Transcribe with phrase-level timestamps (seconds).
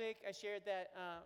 [0.00, 1.20] week, I shared that uh, uh,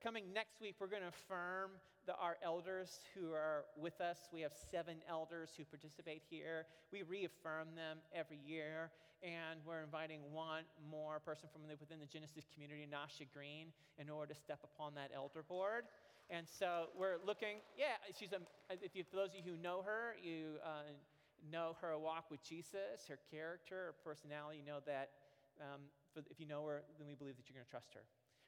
[0.00, 1.74] coming next week, we're going to affirm
[2.06, 4.30] the, our elders who are with us.
[4.32, 6.66] We have seven elders who participate here.
[6.92, 8.94] We reaffirm them every year,
[9.26, 14.08] and we're inviting one more person from the, within the Genesis community, Nasha Green, in
[14.08, 15.90] order to step upon that elder board.
[16.30, 18.38] And so we're looking, yeah, she's a,
[18.70, 20.94] if you, for those of you who know her, you uh,
[21.50, 25.10] know her walk with Jesus, her character, her personality, you know that
[25.58, 25.82] um,
[26.16, 28.02] if you know her, then we believe that you're going to trust her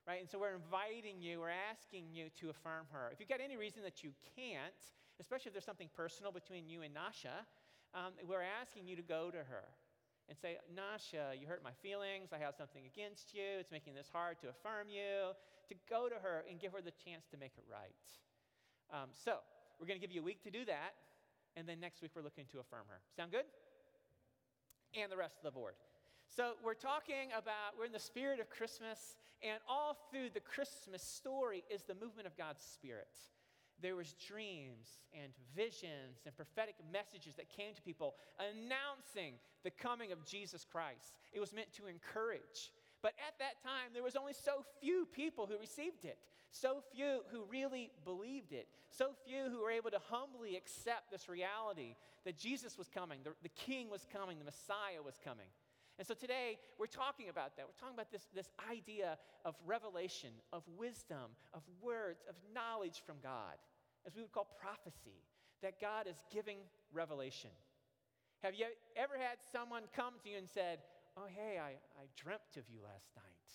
[0.07, 0.21] right?
[0.21, 3.11] And so we're inviting you, we're asking you to affirm her.
[3.13, 4.83] If you've got any reason that you can't,
[5.21, 7.47] especially if there's something personal between you and Nasha,
[7.95, 9.69] um, we're asking you to go to her
[10.29, 12.31] and say, Nasha, you hurt my feelings.
[12.33, 13.61] I have something against you.
[13.61, 15.35] It's making this hard to affirm you.
[15.69, 18.07] To go to her and give her the chance to make it right.
[18.93, 19.39] Um, so
[19.79, 20.95] we're going to give you a week to do that.
[21.57, 23.01] And then next week, we're looking to affirm her.
[23.17, 23.45] Sound good?
[24.99, 25.75] And the rest of the board.
[26.35, 31.03] So, we're talking about, we're in the spirit of Christmas, and all through the Christmas
[31.03, 33.13] story is the movement of God's Spirit.
[33.83, 40.11] There was dreams and visions and prophetic messages that came to people announcing the coming
[40.11, 41.21] of Jesus Christ.
[41.35, 42.73] It was meant to encourage.
[43.03, 46.17] But at that time, there was only so few people who received it,
[46.51, 51.29] so few who really believed it, so few who were able to humbly accept this
[51.29, 51.95] reality
[52.25, 55.49] that Jesus was coming, the, the King was coming, the Messiah was coming.
[56.03, 57.63] And so today we're talking about that.
[57.63, 63.23] We're talking about this, this idea of revelation, of wisdom, of words, of knowledge from
[63.23, 63.55] God,
[64.05, 65.23] as we would call prophecy,
[65.63, 66.59] that God is giving
[66.93, 67.55] revelation.
[68.43, 70.83] Have you ever had someone come to you and said,
[71.17, 73.47] Oh, hey, I, I dreamt of you last night?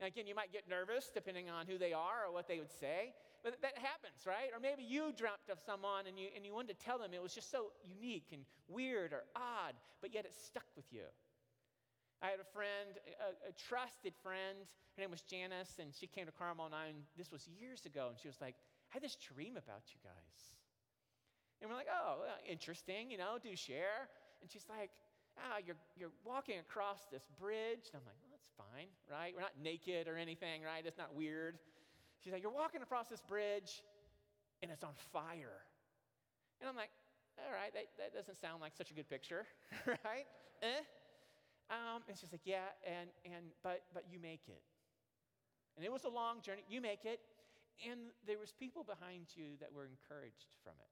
[0.00, 2.72] Now, again, you might get nervous depending on who they are or what they would
[2.72, 3.12] say,
[3.44, 4.48] but that happens, right?
[4.54, 7.22] Or maybe you dreamt of someone and you, and you wanted to tell them it
[7.22, 11.04] was just so unique and weird or odd, but yet it stuck with you.
[12.22, 14.68] I had a friend, a, a, trusted friend.
[14.96, 18.08] Her name was Janice, and she came to Carmel, and I, this was years ago,
[18.12, 18.56] and she was like,
[18.92, 20.40] I had this dream about you guys.
[21.60, 24.08] And we're like, oh, interesting, you know, do share.
[24.42, 24.90] And she's like,
[25.38, 27.88] ah, you're, you're walking across this bridge.
[27.92, 29.32] And I'm like, well, that's fine, right?
[29.32, 30.84] We're not naked or anything, right?
[30.84, 31.56] It's not weird.
[32.20, 33.80] She's like, you're walking across this bridge,
[34.62, 35.64] and it's on fire.
[36.60, 36.92] And I'm like,
[37.40, 39.46] all right, that, that doesn't sound like such a good picture,
[39.86, 40.28] right?
[40.60, 40.84] Eh?
[41.70, 44.62] Um, and she's like, yeah, and, and, but, but you make it.
[45.76, 46.62] And it was a long journey.
[46.68, 47.20] You make it.
[47.88, 50.90] And there was people behind you that were encouraged from it.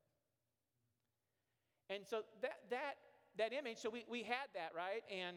[1.93, 2.95] And so that, that,
[3.37, 5.03] that image, so we, we had that, right?
[5.11, 5.37] And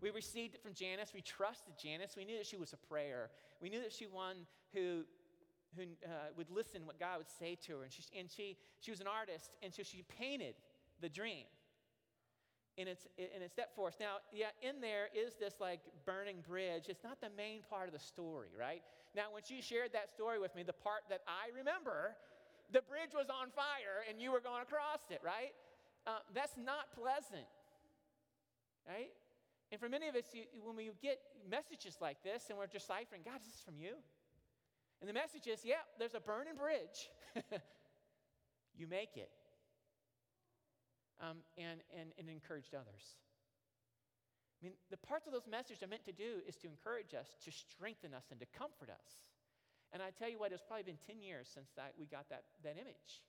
[0.00, 1.10] we received it from Janice.
[1.12, 2.14] We trusted Janice.
[2.16, 3.30] We knew that she was a prayer.
[3.60, 4.36] We knew that she one
[4.72, 5.02] who,
[5.76, 7.82] who uh, would listen what God would say to her.
[7.82, 10.54] And, she, and she, she was an artist, and so she painted
[11.00, 11.44] the dream
[12.80, 13.94] and it's and it's that force.
[14.00, 16.88] Now, yeah, in there is this like burning bridge.
[16.88, 18.82] It's not the main part of the story, right?
[19.14, 22.16] Now, when she shared that story with me, the part that I remember,
[22.72, 25.52] the bridge was on fire and you were going across it, right?
[26.06, 27.46] Uh, that's not pleasant,
[28.88, 29.10] right?
[29.72, 31.18] And for many of us, you, when we get
[31.48, 33.94] messages like this and we're deciphering, God, is this from you?
[35.00, 37.10] And the message is, yeah, there's a burning bridge.
[38.78, 39.30] you make it
[41.20, 43.16] um, and, and, and encouraged others.
[44.60, 47.36] I mean, the parts of those messages are meant to do is to encourage us,
[47.44, 49.24] to strengthen us, and to comfort us.
[49.92, 52.44] And I tell you what, it's probably been 10 years since that, we got that,
[52.62, 53.24] that image.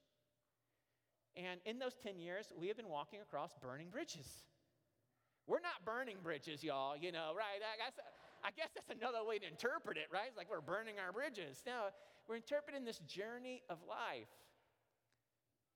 [1.34, 4.28] And in those 10 years, we have been walking across burning bridges.
[5.46, 7.58] We're not burning bridges, y'all, you know, right?
[7.64, 7.96] I guess,
[8.44, 10.28] I guess that's another way to interpret it, right?
[10.28, 11.62] It's like we're burning our bridges.
[11.66, 11.88] No,
[12.28, 14.30] we're interpreting this journey of life.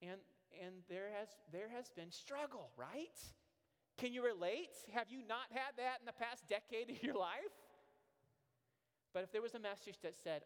[0.02, 0.20] And
[0.64, 3.18] and there has, there has been struggle, right?
[3.98, 4.76] Can you relate?
[4.92, 7.56] Have you not had that in the past decade of your life?
[9.14, 10.42] But if there was a message that said,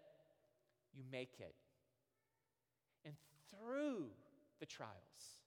[0.94, 1.54] you make it,
[3.04, 3.14] and
[3.50, 4.06] through
[4.58, 5.42] the trials,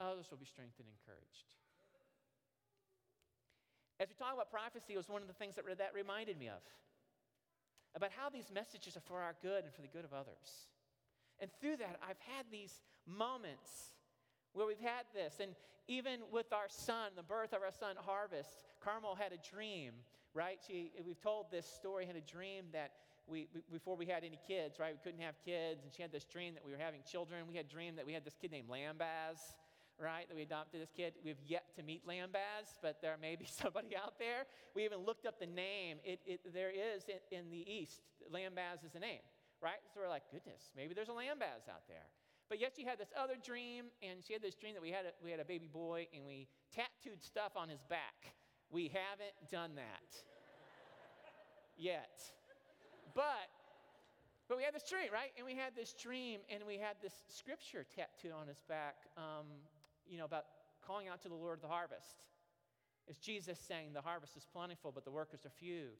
[0.00, 1.56] others will be strengthened and encouraged.
[4.00, 6.48] As we talk about prophecy, it was one of the things that that reminded me
[6.48, 6.64] of
[7.94, 10.70] about how these messages are for our good and for the good of others.
[11.40, 13.94] And through that, I've had these moments
[14.52, 15.40] where we've had this.
[15.40, 15.52] And
[15.88, 18.50] even with our son, the birth of our son, Harvest,
[18.80, 19.92] Carmel had a dream,
[20.34, 20.58] right?
[20.66, 22.92] She, we've told this story, had a dream that
[23.26, 24.92] we, before we had any kids, right?
[24.92, 25.84] We couldn't have kids.
[25.84, 27.44] And she had this dream that we were having children.
[27.48, 29.38] We had a dream that we had this kid named Lambaz,
[29.98, 30.28] right?
[30.28, 31.14] That we adopted this kid.
[31.24, 34.44] We've yet to meet Lambaz, but there may be somebody out there.
[34.74, 35.98] We even looked up the name.
[36.04, 38.02] It, it, there is in, in the East,
[38.32, 39.20] Lambaz is a name
[39.62, 39.80] right?
[39.92, 42.08] So we're like, goodness, maybe there's a lambaz out there.
[42.48, 45.06] But yet she had this other dream, and she had this dream that we had
[45.06, 48.34] a, we had a baby boy, and we tattooed stuff on his back.
[48.70, 50.10] We haven't done that.
[51.76, 52.20] yet.
[53.14, 53.48] but
[54.48, 55.30] but we had this dream, right?
[55.36, 59.46] And we had this dream, and we had this scripture tattooed on his back, um,
[60.08, 60.42] you know, about
[60.84, 62.24] calling out to the Lord of the harvest.
[63.06, 65.90] It's Jesus saying, The harvest is plentiful, but the workers are few.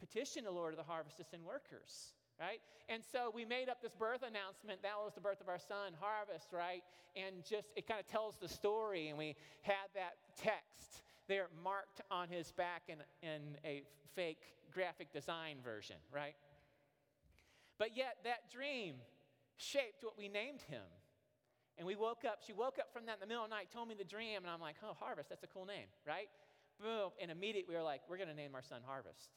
[0.00, 2.60] Petition the Lord of the harvest to send workers, right?
[2.88, 4.82] And so we made up this birth announcement.
[4.82, 6.82] That was the birth of our son, Harvest, right?
[7.16, 9.08] And just, it kind of tells the story.
[9.08, 13.82] And we had that text there marked on his back in, in a
[14.14, 16.34] fake graphic design version, right?
[17.78, 18.94] But yet, that dream
[19.56, 20.82] shaped what we named him.
[21.76, 23.68] And we woke up, she woke up from that in the middle of the night,
[23.72, 26.26] told me the dream, and I'm like, oh, Harvest, that's a cool name, right?
[26.80, 29.30] boom, and immediately we were like, we're going to name our son Harvest,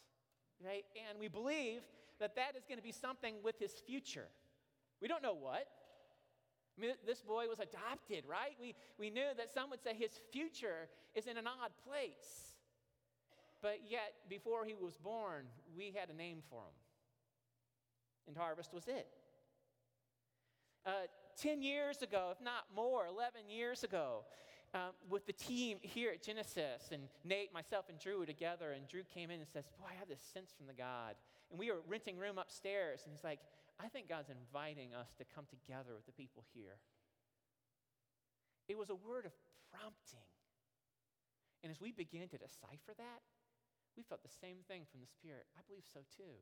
[0.63, 0.86] right?
[1.09, 1.81] And we believe
[2.21, 4.27] that that is going to be something with his future.
[5.01, 5.68] We don't know what.
[6.77, 8.56] I mean, this boy was adopted, right?
[8.59, 12.56] We, we knew that some would say his future is in an odd place.
[13.62, 15.45] But yet, before he was born,
[15.75, 16.75] we had a name for him.
[18.27, 19.07] And harvest was it.
[20.85, 21.07] Uh,
[21.39, 24.24] 10 years ago, if not more, 11 years ago,
[24.74, 28.88] um, with the team here at Genesis, and Nate, myself, and Drew were together, and
[28.88, 31.15] Drew came in and says, Boy, I have this sense from the God.
[31.51, 33.39] And we were renting room upstairs, and he's like,
[33.75, 36.80] I think God's inviting us to come together with the people here.
[38.71, 39.36] It was a word of
[39.69, 40.24] prompting.
[41.63, 43.21] And as we began to decipher that,
[43.98, 45.45] we felt the same thing from the Spirit.
[45.59, 46.39] I believe so too.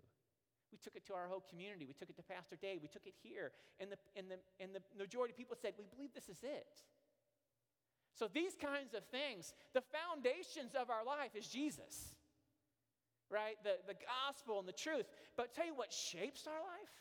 [0.72, 1.90] We took it to our whole community.
[1.90, 2.80] We took it to Pastor Dave.
[2.82, 3.52] We took it here.
[3.82, 6.86] And the, and the, and the majority of people said, We believe this is it.
[8.14, 12.14] So, these kinds of things, the foundations of our life is Jesus,
[13.30, 13.56] right?
[13.64, 15.06] The, the gospel and the truth.
[15.38, 16.94] But tell you what shapes our life,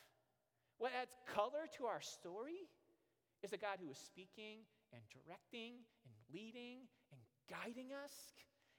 [0.78, 2.68] what adds color to our story,
[3.42, 8.34] is a God who is speaking and directing and leading and guiding us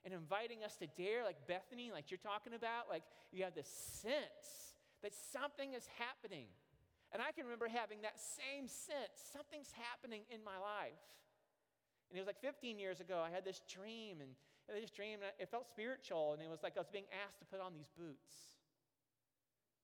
[0.05, 2.87] and inviting us to dare, like Bethany, like you're talking about.
[2.89, 6.47] Like you have this sense that something is happening.
[7.11, 11.03] And I can remember having that same sense something's happening in my life.
[12.09, 14.33] And it was like 15 years ago, I had this dream, and
[14.73, 17.47] this dream, and it felt spiritual, and it was like I was being asked to
[17.49, 18.53] put on these boots.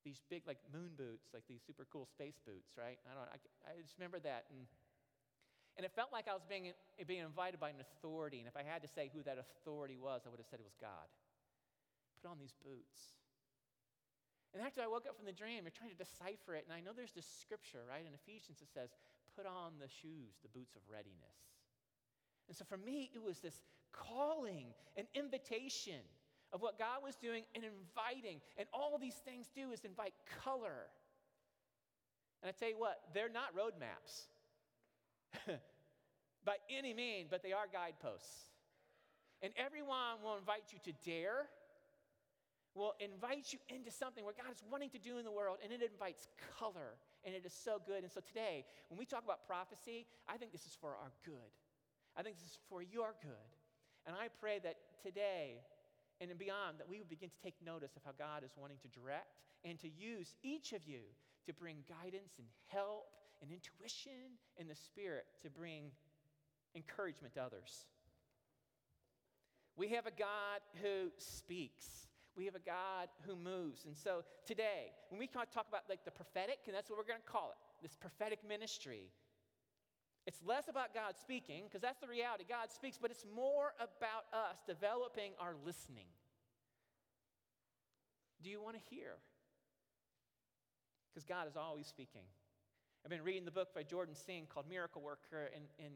[0.05, 3.01] These big, like moon boots, like these super cool space boots, right?
[3.09, 3.37] I don't I,
[3.73, 4.45] I just remember that.
[4.53, 4.69] And,
[5.75, 6.71] and it felt like I was being,
[7.09, 8.37] being invited by an authority.
[8.37, 10.67] And if I had to say who that authority was, I would have said it
[10.67, 11.09] was God.
[12.21, 13.17] Put on these boots.
[14.55, 16.63] And after I woke up from the dream, you're trying to decipher it.
[16.63, 18.95] And I know there's this scripture, right, in Ephesians that says,
[19.35, 21.35] put on the shoes, the boots of readiness.
[22.47, 24.67] And so for me, it was this calling,
[24.97, 26.01] an invitation
[26.53, 28.39] of what God was doing and inviting.
[28.57, 30.87] And all these things do is invite color.
[32.41, 34.27] And I tell you what, they're not roadmaps
[36.45, 38.45] by any means, but they are guideposts.
[39.41, 41.47] And everyone will invite you to dare,
[42.73, 45.73] will invite you into something where God is wanting to do in the world, and
[45.73, 46.27] it invites
[46.57, 48.03] color, and it is so good.
[48.03, 51.51] And so today, when we talk about prophecy, I think this is for our good.
[52.15, 53.54] I think this is for your good.
[54.05, 55.61] And I pray that today
[56.21, 58.87] and beyond that we would begin to take notice of how God is wanting to
[58.87, 61.01] direct and to use each of you
[61.45, 63.07] to bring guidance and help
[63.41, 65.91] and intuition in the Spirit to bring
[66.75, 67.85] encouragement to others.
[69.75, 72.07] We have a God who speaks.
[72.35, 73.85] We have a God who moves.
[73.85, 77.19] And so today, when we talk about like the prophetic, and that's what we're going
[77.25, 79.11] to call it, this prophetic ministry,
[80.25, 82.45] it's less about God speaking, because that's the reality.
[82.49, 86.09] God speaks, but it's more about us developing our listening.
[88.41, 89.17] Do you want to hear?
[91.13, 92.25] Because God is always speaking.
[93.03, 95.93] I've been reading the book by Jordan Seng called Miracle Worker, and, and,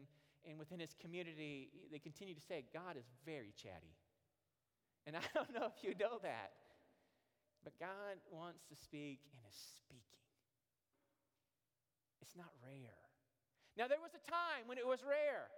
[0.48, 3.98] and within his community, they continue to say God is very chatty.
[5.08, 6.52] And I don't know if you know that,
[7.64, 10.22] but God wants to speak and is speaking.
[12.22, 13.09] It's not rare.
[13.76, 15.48] Now, there was a time when it was rare,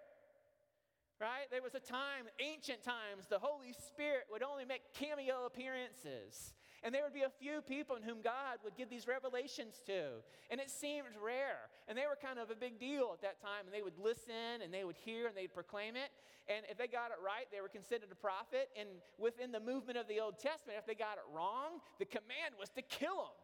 [1.21, 1.49] right?
[1.51, 6.55] There was a time, ancient times, the Holy Spirit would only make cameo appearances.
[6.83, 10.19] And there would be a few people in whom God would give these revelations to.
[10.51, 11.71] And it seemed rare.
[11.87, 13.67] And they were kind of a big deal at that time.
[13.67, 16.11] And they would listen and they would hear and they'd proclaim it.
[16.51, 18.69] And if they got it right, they were considered a prophet.
[18.75, 22.59] And within the movement of the Old Testament, if they got it wrong, the command
[22.59, 23.42] was to kill them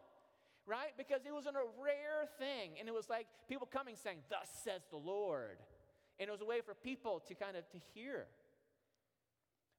[0.69, 0.93] right?
[0.97, 2.77] Because it was a rare thing.
[2.79, 5.57] And it was like people coming saying, Thus says the Lord.
[6.21, 8.27] And it was a way for people to kind of to hear.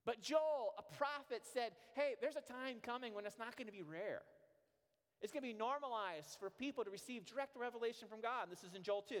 [0.04, 3.72] But Joel, a prophet, said, Hey, there's a time coming when it's not going to
[3.72, 4.22] be rare.
[5.22, 8.44] It's going to be normalized for people to receive direct revelation from God.
[8.44, 9.20] And this is in Joel 2.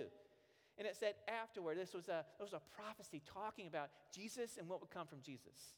[0.78, 4.66] And it said afterward, this was a, this was a prophecy talking about Jesus and
[4.66, 5.76] what would come from Jesus.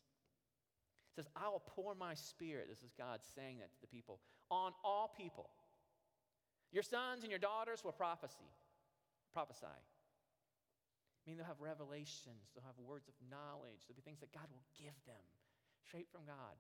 [1.11, 4.21] It says, I will pour my spirit, this is God saying that to the people,
[4.49, 5.51] on all people.
[6.73, 8.49] Your sons and your daughters will prophesy,
[9.33, 9.67] prophesy.
[9.69, 14.49] I mean, they'll have revelations, they'll have words of knowledge, there'll be things that God
[14.50, 15.23] will give them
[15.87, 16.57] straight from God.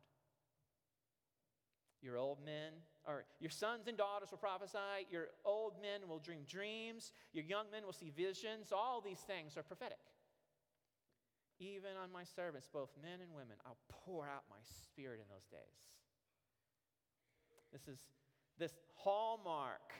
[2.02, 2.74] Your old men,
[3.06, 5.06] or your sons and daughters will prophesy.
[5.08, 7.12] Your old men will dream dreams.
[7.32, 8.72] Your young men will see visions.
[8.72, 10.02] All these things are prophetic.
[11.60, 15.46] Even on my servants, both men and women, I'll pour out my spirit in those
[15.46, 15.78] days.
[17.72, 18.02] This is
[18.62, 19.90] this hallmark,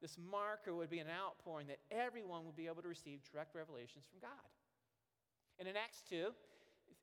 [0.00, 4.08] this marker would be an outpouring that everyone would be able to receive direct revelations
[4.08, 4.48] from God.
[5.60, 6.32] And in Acts 2,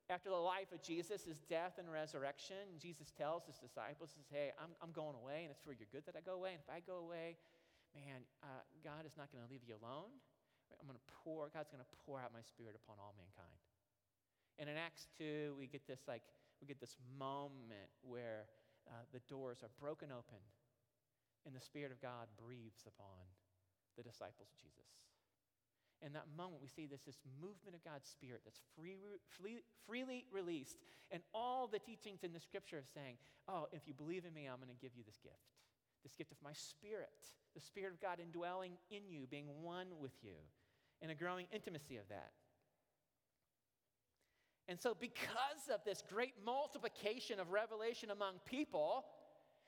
[0.10, 4.58] after the life of Jesus, his death and resurrection, Jesus tells his disciples, says, Hey,
[4.58, 6.58] I'm, I'm going away, and it's for your good that I go away.
[6.58, 7.38] And if I go away,
[7.94, 10.10] man, uh, God is not going to leave you alone.
[10.82, 13.62] I'm going to pour, God's going to pour out my spirit upon all mankind.
[14.58, 16.26] And in Acts 2, we get this like,
[16.58, 18.50] we get this moment where
[18.90, 20.42] uh, the doors are broken open
[21.46, 23.28] and the Spirit of God breathes upon
[23.98, 24.88] the disciples of Jesus.
[26.04, 29.00] In that moment, we see this, this movement of God's Spirit that's free,
[29.40, 30.78] free, freely released.
[31.12, 33.16] And all the teachings in the scripture are saying,
[33.48, 35.56] Oh, if you believe in me, I'm going to give you this gift.
[36.04, 40.12] This gift of my Spirit, the Spirit of God indwelling in you, being one with
[40.22, 40.36] you,
[41.02, 42.32] and a growing intimacy of that.
[44.68, 49.06] And so, because of this great multiplication of revelation among people,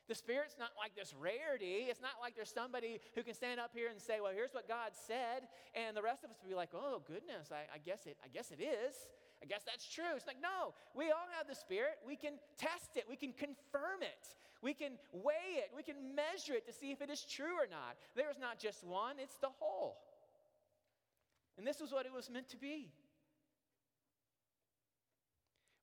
[0.07, 1.87] the Spirit's not like this rarity.
[1.89, 4.67] It's not like there's somebody who can stand up here and say, Well, here's what
[4.67, 8.05] God said, and the rest of us would be like, Oh, goodness, I, I guess
[8.05, 8.95] it, I guess it is.
[9.41, 10.15] I guess that's true.
[10.15, 11.99] It's like, no, we all have the Spirit.
[12.07, 14.27] We can test it, we can confirm it,
[14.61, 17.67] we can weigh it, we can measure it to see if it is true or
[17.69, 17.97] not.
[18.15, 19.97] There is not just one, it's the whole.
[21.57, 22.91] And this was what it was meant to be.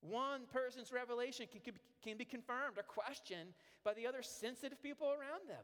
[0.03, 1.63] One person's revelation can,
[2.03, 3.55] can be confirmed or questioned
[3.85, 5.63] by the other sensitive people around them.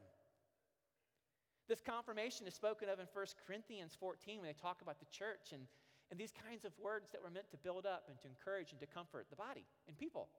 [1.66, 5.52] This confirmation is spoken of in 1 Corinthians 14 when they talk about the church
[5.52, 5.66] and,
[6.10, 8.80] and these kinds of words that were meant to build up and to encourage and
[8.80, 10.30] to comfort the body and people.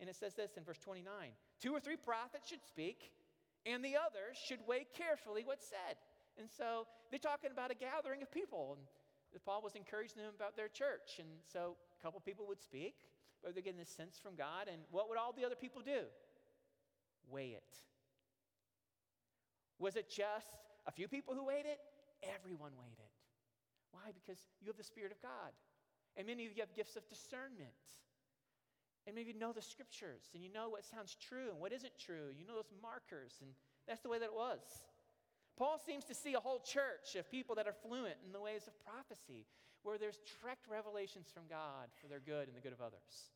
[0.00, 1.06] And it says this in verse 29
[1.60, 3.12] Two or three prophets should speak,
[3.64, 5.96] and the others should weigh carefully what's said.
[6.38, 8.76] And so they're talking about a gathering of people.
[8.76, 11.20] And Paul was encouraging them about their church.
[11.20, 12.96] And so a couple people would speak,
[13.46, 14.66] or they're getting this sense from God.
[14.66, 16.02] And what would all the other people do?
[17.30, 17.78] Weigh it.
[19.78, 21.78] Was it just a few people who weighed it?
[22.34, 23.12] Everyone weighed it.
[23.92, 24.10] Why?
[24.12, 25.54] Because you have the Spirit of God.
[26.16, 27.76] And many of you have gifts of discernment.
[29.06, 31.92] And maybe you know the scriptures and you know what sounds true and what isn't
[31.94, 32.34] true.
[32.36, 33.50] You know those markers, and
[33.86, 34.58] that's the way that it was.
[35.56, 38.66] Paul seems to see a whole church of people that are fluent in the ways
[38.66, 39.46] of prophecy,
[39.84, 43.35] where there's direct revelations from God for their good and the good of others.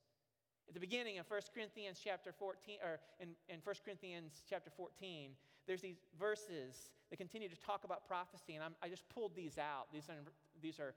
[0.71, 5.33] At the beginning of 1 Corinthians chapter 14, or in, in 1 Corinthians chapter 14,
[5.67, 9.59] there's these verses that continue to talk about prophecy, and I'm, i just pulled these
[9.59, 9.91] out.
[9.93, 10.23] These are,
[10.63, 10.95] these are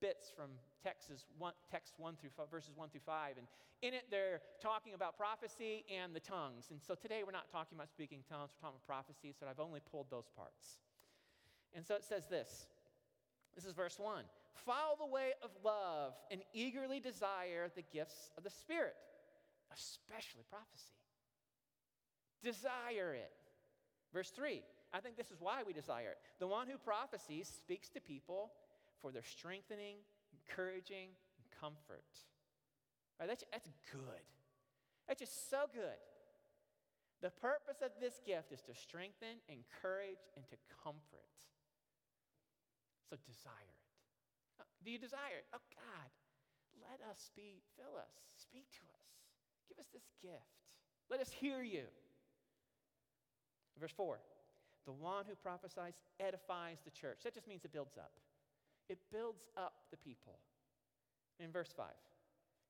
[0.00, 0.48] bits from
[0.82, 3.36] Texas one, text 1 through verses 1 through 5.
[3.36, 3.46] And
[3.82, 6.68] in it, they're talking about prophecy and the tongues.
[6.70, 9.60] And so today, we're not talking about speaking tongues, we're talking about prophecy, so I've
[9.60, 10.78] only pulled those parts.
[11.76, 12.64] And so it says this
[13.54, 14.24] this is verse 1
[14.64, 18.96] Follow the way of love and eagerly desire the gifts of the Spirit
[19.72, 20.98] especially prophecy.
[22.42, 23.32] Desire it.
[24.12, 24.62] Verse 3
[24.92, 26.18] I think this is why we desire it.
[26.40, 28.50] The one who prophesies speaks to people
[29.00, 30.02] for their strengthening,
[30.34, 32.10] encouraging, and comfort.
[33.18, 34.24] Right, that's, that's good.
[35.06, 36.00] That's just so good.
[37.22, 41.28] The purpose of this gift is to strengthen, encourage, and to comfort.
[43.06, 43.90] So desire it.
[44.58, 45.46] Oh, do you desire it?
[45.52, 46.10] Oh, God,
[46.80, 48.99] let us be, fill us, speak to us.
[49.70, 50.34] Give us this gift.
[51.08, 51.84] Let us hear you.
[53.78, 54.18] Verse 4
[54.84, 57.20] The one who prophesies edifies the church.
[57.24, 58.12] That just means it builds up.
[58.88, 60.38] It builds up the people.
[61.38, 61.86] In verse 5,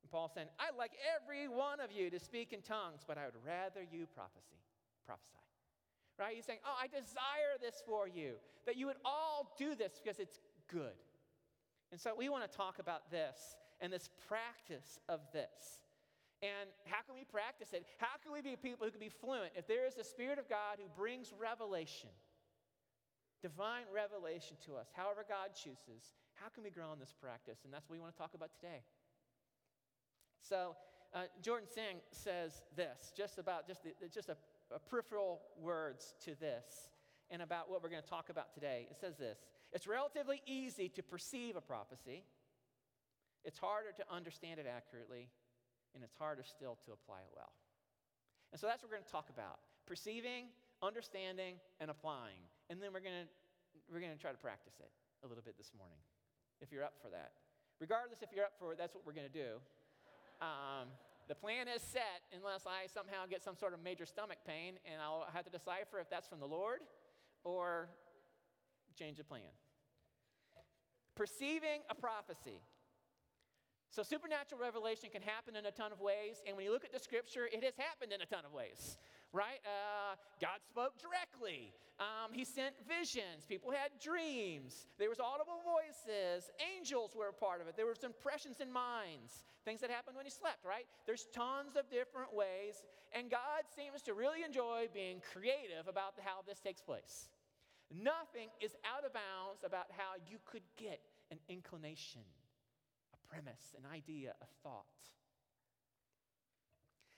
[0.03, 3.25] and Paul saying, I'd like every one of you to speak in tongues, but I
[3.25, 4.63] would rather you prophecy,
[5.05, 5.27] prophesy.
[6.19, 6.37] Right?
[6.37, 8.35] He's saying, Oh, I desire this for you,
[8.67, 10.39] that you would all do this because it's
[10.69, 10.95] good.
[11.91, 15.81] And so we want to talk about this and this practice of this.
[16.43, 17.85] And how can we practice it?
[17.99, 19.53] How can we be people who can be fluent?
[19.57, 22.09] If there is a Spirit of God who brings revelation,
[23.43, 27.61] divine revelation to us, however God chooses, how can we grow in this practice?
[27.65, 28.81] And that's what we want to talk about today.
[30.41, 30.77] So,
[31.13, 34.37] uh, Jordan Seng says this, just about just, the, just a,
[34.75, 36.89] a peripheral words to this
[37.31, 38.87] and about what we're going to talk about today.
[38.91, 39.39] It says this
[39.73, 42.25] It's relatively easy to perceive a prophecy,
[43.45, 45.29] it's harder to understand it accurately
[45.95, 47.53] and it's harder still to apply it well.
[48.53, 50.47] And so that's what we're going to talk about perceiving,
[50.83, 52.47] understanding, and applying.
[52.71, 53.29] And then we're going to,
[53.91, 54.91] we're going to try to practice it
[55.25, 55.99] a little bit this morning,
[56.61, 57.33] if you're up for that.
[57.81, 59.59] Regardless if you're up for it, that's what we're going to do.
[60.41, 60.89] Um,
[61.29, 65.03] the plan is set unless I somehow get some sort of major stomach pain, and
[65.03, 66.81] I'll have to decipher if that's from the Lord
[67.45, 67.91] or
[68.99, 69.53] change the plan.
[71.15, 72.59] Perceiving a prophecy.
[73.91, 76.93] So, supernatural revelation can happen in a ton of ways, and when you look at
[76.95, 78.97] the scripture, it has happened in a ton of ways,
[79.33, 79.59] right?
[79.67, 81.75] Uh, God spoke directly.
[81.99, 83.51] Um, he sent visions.
[83.51, 84.87] People had dreams.
[84.97, 86.55] There was audible voices.
[86.63, 87.75] Angels were a part of it.
[87.75, 90.87] There was impressions in minds, things that happened when he slept, right?
[91.05, 96.47] There's tons of different ways, and God seems to really enjoy being creative about how
[96.47, 97.27] this takes place.
[97.91, 101.03] Nothing is out of bounds about how you could get
[101.35, 102.23] an inclination
[103.31, 104.85] premise, an idea, a thought.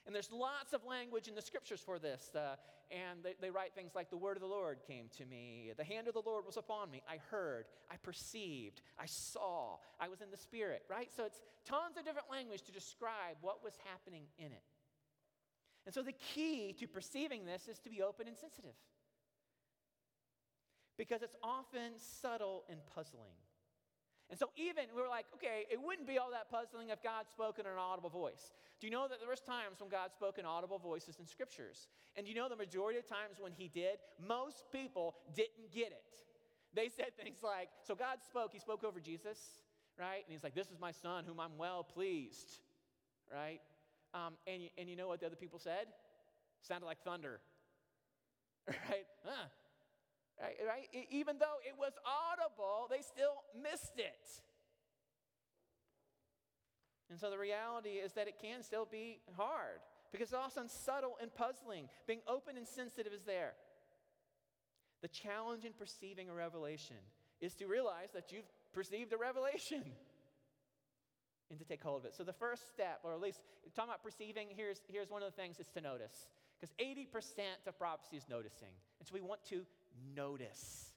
[0.05, 2.29] And there's lots of language in the scriptures for this.
[2.35, 2.55] Uh,
[2.91, 5.71] and they, they write things like, The word of the Lord came to me.
[5.77, 7.01] The hand of the Lord was upon me.
[7.09, 11.09] I heard, I perceived, I saw, I was in the spirit, right?
[11.15, 14.63] So it's tons of different language to describe what was happening in it.
[15.85, 18.75] And so the key to perceiving this is to be open and sensitive.
[20.97, 23.35] Because it's often subtle and puzzling.
[24.29, 27.25] And so even we were like, okay, it wouldn't be all that puzzling if God
[27.29, 28.53] spoke in an audible voice.
[28.79, 31.87] Do you know that there was times when God spoke in audible voices in scriptures?
[32.15, 35.91] And do you know the majority of times when he did, most people didn't get
[35.91, 36.21] it.
[36.73, 39.37] They said things like, so God spoke, he spoke over Jesus,
[39.99, 40.23] right?
[40.25, 42.57] And he's like, this is my son whom I'm well pleased,
[43.31, 43.61] right?
[44.13, 45.87] Um, and, you, and you know what the other people said?
[46.61, 47.39] Sounded like thunder,
[48.67, 49.05] right?
[49.23, 49.45] Huh.
[50.41, 51.05] Right, right?
[51.11, 54.41] Even though it was audible, they still missed it.
[57.09, 59.79] And so the reality is that it can still be hard
[60.11, 61.87] because it's often subtle and puzzling.
[62.07, 63.53] Being open and sensitive is there.
[65.01, 66.95] The challenge in perceiving a revelation
[67.41, 69.83] is to realize that you've perceived a revelation
[71.49, 72.15] and to take hold of it.
[72.15, 73.41] So the first step, or at least
[73.75, 76.29] talking about perceiving, here's, here's one of the things is to notice.
[76.59, 78.71] Because 80% of prophecy is noticing.
[78.99, 79.65] And so we want to
[80.15, 80.91] notice.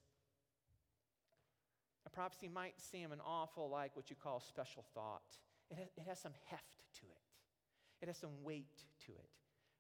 [2.06, 5.36] A prophecy might seem an awful like what you call special thought.
[5.70, 9.30] It has, it has some heft to it, it has some weight to it,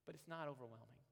[0.04, 1.04] but it's not overwhelming.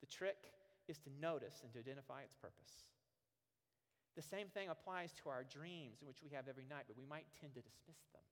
[0.00, 0.52] The trick
[0.88, 2.84] is to notice and to identify its purpose.
[4.16, 7.26] The same thing applies to our dreams, which we have every night, but we might
[7.40, 8.26] tend to dismiss them.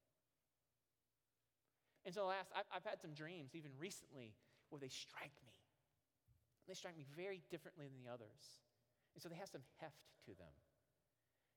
[2.04, 4.34] And so, last, I've, I've had some dreams, even recently,
[4.70, 5.57] where they strike me.
[6.68, 8.60] They strike me very differently than the others.
[9.16, 10.52] And so they have some heft to them.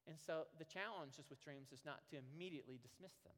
[0.07, 3.37] And so the challenge just with dreams is not to immediately dismiss them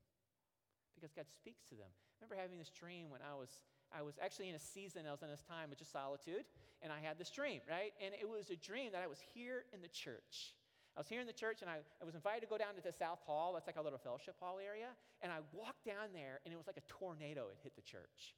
[0.95, 1.89] because God speaks to them.
[1.89, 3.59] I remember having this dream when I was
[3.93, 6.49] I was actually in a season, I was in this time of just solitude,
[6.81, 7.93] and I had this dream, right?
[8.01, 10.57] And it was a dream that I was here in the church.
[10.97, 12.81] I was here in the church, and I, I was invited to go down to
[12.81, 13.53] the South Hall.
[13.53, 14.97] That's like a little fellowship hall area.
[15.21, 18.33] And I walked down there, and it was like a tornado had hit the church.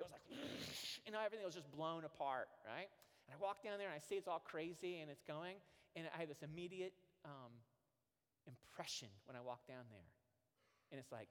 [0.00, 0.24] It was like,
[1.06, 2.88] you know, everything was just blown apart, right?
[3.28, 5.60] And I walk down there and I see it's all crazy and it's going.
[5.94, 7.52] And I have this immediate um,
[8.48, 10.08] impression when I walk down there.
[10.90, 11.28] And it's like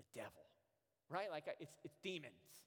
[0.00, 0.48] the devil,
[1.10, 1.30] right?
[1.30, 2.64] Like it's, it's demons.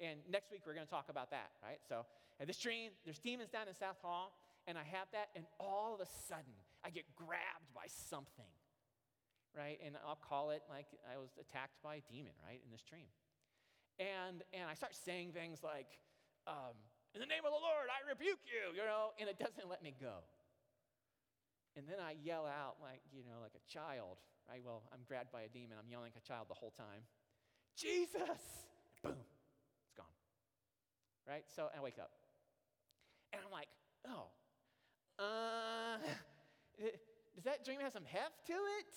[0.00, 1.80] And next week we're going to talk about that, right?
[1.88, 2.06] So
[2.40, 4.32] at this dream, there's demons down in South Hall,
[4.66, 8.48] and I have that, and all of a sudden I get grabbed by something,
[9.56, 9.78] right?
[9.84, 13.10] And I'll call it like I was attacked by a demon, right, in this dream.
[13.98, 15.88] And, and I start saying things like,
[16.46, 16.74] um,
[17.14, 19.82] in the name of the Lord, I rebuke you, you know, and it doesn't let
[19.84, 20.24] me go.
[21.76, 24.60] And then I yell out like, you know, like a child, right?
[24.64, 25.76] Well, I'm grabbed by a demon.
[25.76, 27.04] I'm yelling like a child the whole time.
[27.76, 28.68] Jesus!
[29.02, 29.16] Boom,
[29.84, 30.16] it's gone.
[31.28, 31.44] Right?
[31.48, 32.12] So I wake up.
[33.32, 33.68] And I'm like,
[34.08, 34.28] oh,
[35.18, 35.96] uh,
[37.34, 38.92] does that dream have some heft to it?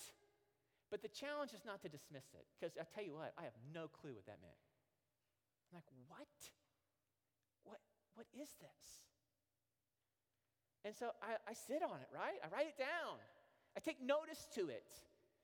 [0.91, 3.58] But the challenge is not to dismiss it, because I tell you what, I have
[3.73, 4.60] no clue what that meant.
[5.75, 6.31] I'm like, what?
[7.67, 7.79] What,
[8.15, 9.03] what is this?
[10.88, 12.39] And so I, I sit on it, right?
[12.39, 13.19] I write it down.
[13.75, 14.88] I take notice to it.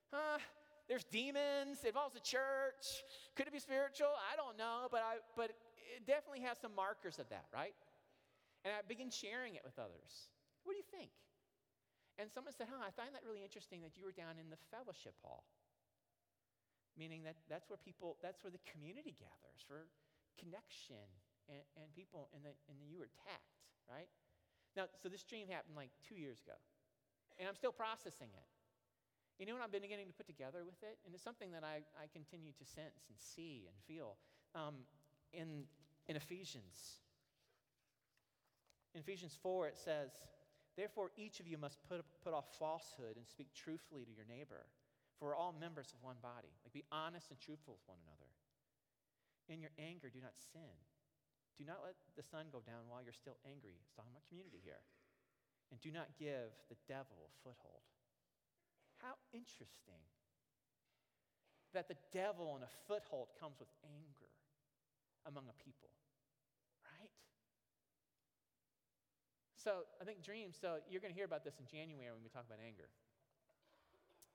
[0.07, 0.39] Huh?
[0.87, 1.83] There's demons.
[1.83, 3.03] It involves the church.
[3.35, 4.15] Could it be spiritual?
[4.31, 7.75] I don't know, but I but it definitely has some markers of that, right?
[8.63, 10.31] And I begin sharing it with others.
[10.63, 11.11] What do you think?
[12.21, 14.61] And someone said, Huh, I find that really interesting that you were down in the
[14.69, 15.43] fellowship hall.
[16.93, 19.89] Meaning that that's where people, that's where the community gathers for
[20.39, 21.03] connection
[21.49, 24.07] and, and people, and, and you were attacked, right?
[24.75, 26.55] Now, so this dream happened like two years ago,
[27.39, 28.47] and I'm still processing it.
[29.39, 31.01] You know what I've been beginning to put together with it?
[31.03, 34.15] And it's something that I, I continue to sense and see and feel
[34.53, 34.85] um,
[35.33, 35.65] in,
[36.07, 37.01] in Ephesians.
[38.93, 40.11] In Ephesians 4, it says,
[40.77, 44.67] Therefore, each of you must put, put off falsehood and speak truthfully to your neighbor,
[45.17, 46.53] for we're all members of one body.
[46.63, 48.30] Like, be honest and truthful with one another.
[49.51, 50.79] In your anger, do not sin.
[51.59, 53.75] Do not let the sun go down while you're still angry.
[53.83, 54.79] It's talking about community here.
[55.69, 57.83] And do not give the devil a foothold.
[59.03, 59.99] How interesting
[61.75, 64.31] that the devil and a foothold comes with anger
[65.27, 65.91] among a people,
[66.87, 67.11] right?
[69.59, 72.31] So I think dreams, so you're going to hear about this in January when we
[72.31, 72.87] talk about anger.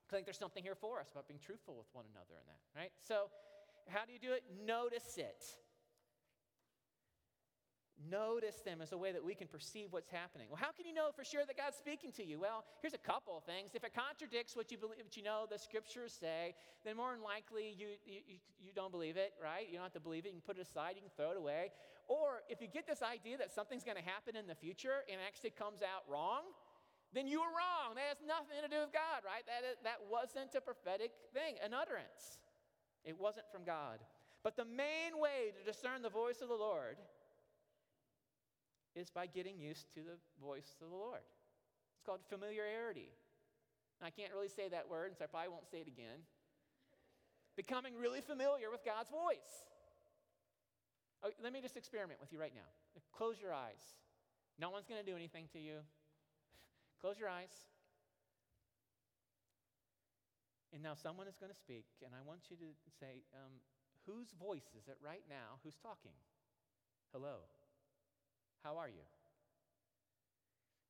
[0.07, 2.61] I think there's something here for us about being truthful with one another in that,
[2.71, 2.95] right?
[3.03, 3.27] So,
[3.89, 4.43] how do you do it?
[4.65, 5.43] Notice it.
[7.97, 10.47] Notice them as a way that we can perceive what's happening.
[10.49, 12.39] Well, how can you know for sure that God's speaking to you?
[12.39, 13.73] Well, here's a couple of things.
[13.73, 16.53] If it contradicts what you believe, what you know the scriptures say,
[16.85, 19.65] then more than likely you, you, you don't believe it, right?
[19.65, 20.29] You don't have to believe it.
[20.29, 21.73] You can put it aside, you can throw it away.
[22.07, 25.17] Or if you get this idea that something's going to happen in the future and
[25.17, 26.53] actually comes out wrong,
[27.17, 27.97] then you were wrong.
[27.97, 29.41] That has nothing to do with God, right?
[29.49, 32.37] That, that wasn't a prophetic thing, an utterance.
[33.03, 33.99] It wasn't from God.
[34.43, 36.97] But the main way to discern the voice of the Lord
[38.95, 41.21] is by getting used to the voice of the Lord.
[41.95, 43.09] It's called familiarity.
[44.01, 46.21] I can't really say that word, so I probably won't say it again.
[47.55, 49.65] Becoming really familiar with God's voice.
[51.23, 52.69] Oh, let me just experiment with you right now.
[53.15, 53.97] Close your eyes.
[54.59, 55.77] No one's going to do anything to you.
[57.01, 57.49] Close your eyes.
[60.77, 63.49] And now someone is going to speak, and I want you to say, um,
[64.05, 66.13] whose voice is it right now who's talking?
[67.09, 67.49] Hello.
[68.61, 69.01] How are you?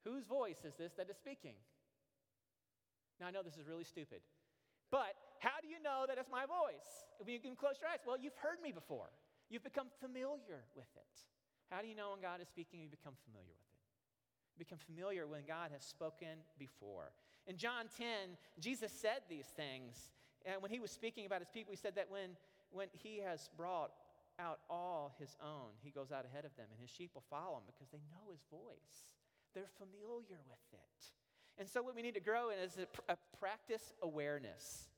[0.04, 1.56] Whose voice is this that is speaking?
[3.15, 4.19] Now, I know this is really stupid,
[4.91, 7.08] but how do you know that it's my voice?
[7.23, 9.15] If you can close your eyes, well, you've heard me before.
[9.47, 11.15] You've become familiar with it.
[11.71, 12.84] How do you know when God is speaking?
[12.84, 13.88] You become familiar with it.
[14.52, 17.15] You become familiar when God has spoken before.
[17.47, 18.07] In John 10,
[18.60, 20.12] Jesus said these things.
[20.45, 22.36] And when he was speaking about his people, he said that when,
[22.71, 23.91] when he has brought
[24.39, 25.73] out all his own.
[25.81, 28.31] He goes out ahead of them, and his sheep will follow him because they know
[28.31, 29.17] his voice.
[29.53, 31.01] They're familiar with it.
[31.57, 34.89] And so, what we need to grow in is a, a practice awareness.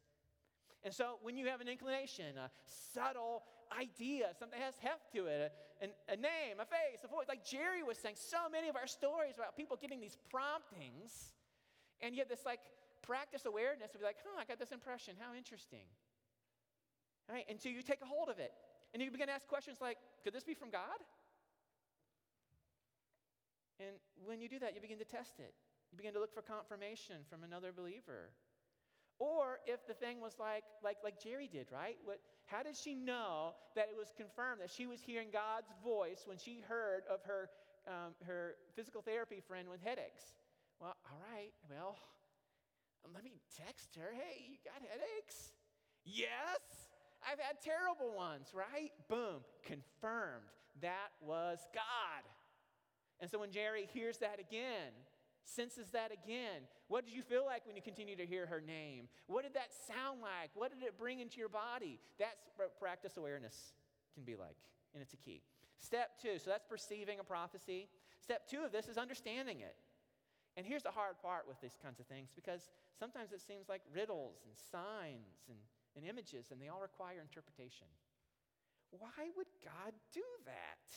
[0.84, 5.28] And so, when you have an inclination, a subtle idea, something that has heft to
[5.28, 8.76] it, a, a, name, a face, a voice, like Jerry was saying, so many of
[8.76, 11.32] our stories about people getting these promptings,
[12.02, 12.60] and yet this like
[13.02, 15.88] practice awareness would be like, huh, I got this impression, how interesting.
[17.30, 17.46] Right?
[17.50, 18.52] And so you take a hold of it.
[18.94, 20.98] And you begin to ask questions like, could this be from God?
[23.80, 25.54] And when you do that, you begin to test it.
[25.92, 28.32] You begin to look for confirmation from another believer.
[29.20, 31.98] Or if the thing was like, like, like Jerry did, right?
[32.04, 36.24] What, how did she know that it was confirmed that she was hearing God's voice
[36.26, 37.50] when she heard of her,
[37.88, 40.24] um, her physical therapy friend with headaches?
[40.80, 41.98] Well, all right, well,
[43.14, 44.14] let me text her.
[44.14, 45.52] Hey, you got headaches?
[46.06, 46.60] Yes.
[47.22, 48.92] I've had terrible ones, right?
[49.10, 50.48] Boom, confirmed.
[50.82, 52.24] That was God.
[53.20, 54.96] And so when Jerry hears that again,
[55.44, 59.10] senses that again, what did you feel like when you continue to hear her name?
[59.28, 60.52] What did that sound like?
[60.54, 62.00] What did it bring into your body?
[62.18, 63.74] That's what practice awareness
[64.14, 64.56] can be like,
[64.94, 65.42] and it's a key.
[65.80, 67.90] Step two, so that's perceiving a prophecy.
[68.22, 69.76] Step two of this is understanding it.
[70.60, 72.68] And here's the hard part with these kinds of things because
[73.00, 75.56] sometimes it seems like riddles and signs and
[75.96, 77.88] and images, and they all require interpretation.
[78.92, 80.88] Why would God do that?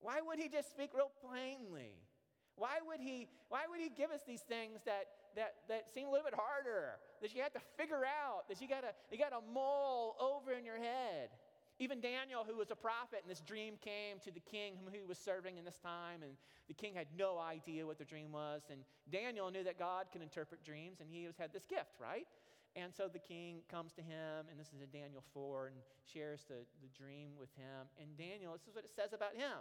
[0.00, 1.98] Why would He just speak real plainly?
[2.56, 6.10] Why would He, why would he give us these things that, that, that seem a
[6.10, 10.16] little bit harder, that you have to figure out, that you gotta, you gotta mull
[10.20, 11.30] over in your head?
[11.78, 15.00] Even Daniel, who was a prophet, and this dream came to the king whom he
[15.02, 16.32] was serving in this time, and
[16.68, 18.62] the king had no idea what the dream was.
[18.70, 18.80] And
[19.10, 22.26] Daniel knew that God can interpret dreams, and he had this gift, right?
[22.76, 25.76] And so the king comes to him, and this is in Daniel 4, and
[26.12, 27.88] shares the, the dream with him.
[28.00, 29.60] And Daniel, this is what it says about him.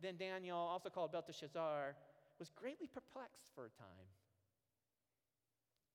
[0.00, 1.94] Then Daniel, also called Belteshazzar,
[2.38, 4.06] was greatly perplexed for a time.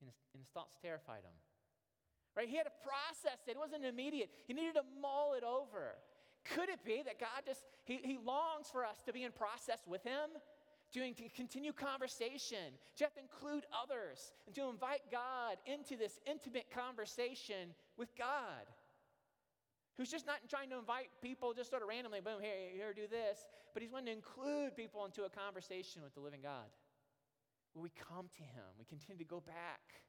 [0.01, 1.35] And his, and his thoughts terrified him.
[2.37, 2.47] Right?
[2.47, 3.51] He had to process it.
[3.51, 4.29] It wasn't immediate.
[4.45, 5.97] He needed to mull it over.
[6.45, 9.81] Could it be that God just, he, he longs for us to be in process
[9.87, 10.37] with him?
[10.93, 16.19] Doing to continue conversation, to have to include others, and to invite God into this
[16.25, 18.69] intimate conversation with God.
[19.97, 23.07] Who's just not trying to invite people just sort of randomly, boom, here, here, do
[23.09, 23.39] this,
[23.73, 26.69] but he's wanting to include people into a conversation with the living God.
[27.73, 30.06] Where we come to him, we continue to go back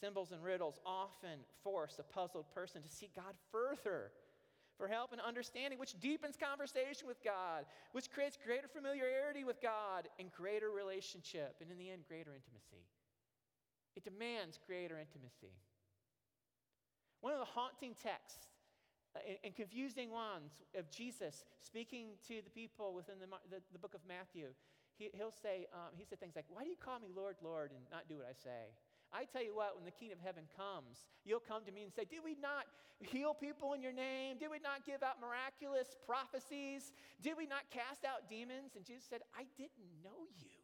[0.00, 4.12] Symbols and riddles often force a puzzled person to seek God further
[4.76, 10.08] for help and understanding, which deepens conversation with God, which creates greater familiarity with God
[10.18, 12.84] and greater relationship, and in the end, greater intimacy.
[13.96, 15.56] It demands greater intimacy.
[17.22, 18.48] One of the haunting texts
[19.16, 23.94] uh, and, confusing ones of Jesus speaking to the people within the, the, the book
[23.94, 24.48] of Matthew,
[24.98, 27.70] he, will say, um, he said things like, Why do you call me Lord, Lord,
[27.70, 28.76] and not do what I say?
[29.16, 31.92] I tell you what, when the kingdom of heaven comes, you'll come to me and
[31.92, 32.68] say, Did we not
[33.00, 34.36] heal people in your name?
[34.36, 36.92] Did we not give out miraculous prophecies?
[37.24, 38.76] Did we not cast out demons?
[38.76, 40.60] And Jesus said, I didn't know you.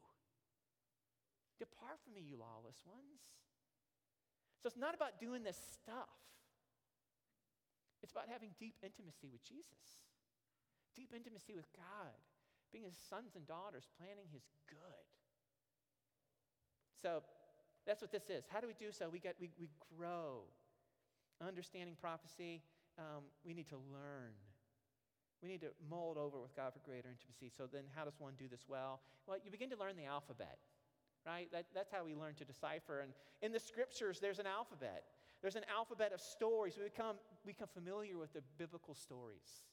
[1.56, 3.24] Depart from me, you lawless ones.
[4.60, 6.12] So it's not about doing this stuff,
[8.04, 10.04] it's about having deep intimacy with Jesus,
[10.92, 12.20] deep intimacy with God,
[12.68, 15.06] being his sons and daughters, planning his good.
[17.00, 17.22] So,
[17.86, 18.44] that's what this is.
[18.48, 19.08] How do we do so?
[19.08, 20.42] We, get, we, we grow.
[21.40, 22.62] Understanding prophecy,
[22.98, 24.32] um, we need to learn.
[25.42, 27.50] We need to mold over with God for greater intimacy.
[27.50, 29.00] So then, how does one do this well?
[29.26, 30.58] Well, you begin to learn the alphabet,
[31.26, 31.50] right?
[31.50, 33.00] That, that's how we learn to decipher.
[33.00, 35.02] And in the scriptures, there's an alphabet.
[35.40, 36.74] There's an alphabet of stories.
[36.78, 39.66] We become, become familiar with the biblical stories.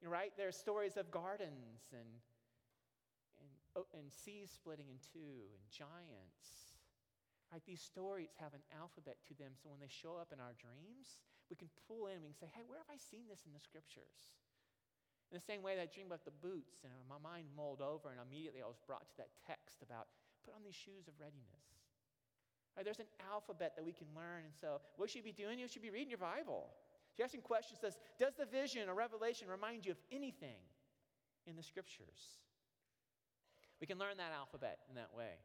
[0.00, 0.32] You know, right?
[0.36, 2.10] There's stories of gardens and,
[3.38, 6.71] and, oh, and seas splitting in two and giants
[7.52, 7.60] Right?
[7.68, 11.20] These stories have an alphabet to them, so when they show up in our dreams,
[11.52, 13.60] we can pull in, we can say, hey, where have I seen this in the
[13.60, 14.32] scriptures?
[15.28, 18.08] In the same way that I dreamed about the boots, and my mind mulled over,
[18.08, 20.08] and immediately I was brought to that text about
[20.48, 21.84] put on these shoes of readiness.
[22.72, 25.60] Right, there's an alphabet that we can learn, and so what you should be doing?
[25.60, 26.72] You should be reading your Bible.
[27.16, 30.56] You're asking questions says, does the vision or revelation remind you of anything
[31.44, 32.40] in the scriptures?
[33.80, 35.36] We can learn that alphabet in that way.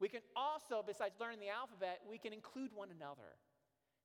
[0.00, 3.36] We can also, besides learning the alphabet, we can include one another.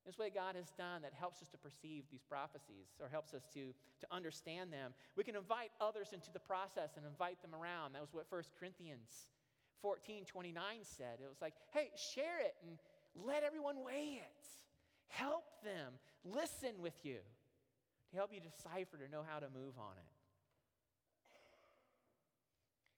[0.06, 3.46] This way, God has done that helps us to perceive these prophecies or helps us
[3.54, 4.94] to, to understand them.
[5.16, 7.94] We can invite others into the process and invite them around.
[7.94, 9.30] That was what 1 Corinthians
[9.82, 11.20] 14 29 said.
[11.22, 12.78] It was like, hey, share it and
[13.14, 14.46] let everyone weigh it.
[15.08, 17.20] Help them listen with you
[18.10, 20.12] to help you decipher to know how to move on it.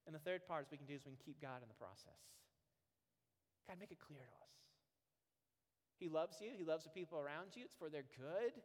[0.06, 1.80] And the third part is we can do is we can keep God in the
[1.80, 2.20] process.
[3.68, 4.56] God, make it clear to us.
[6.00, 8.60] He loves you, He loves the people around you, it's for their good.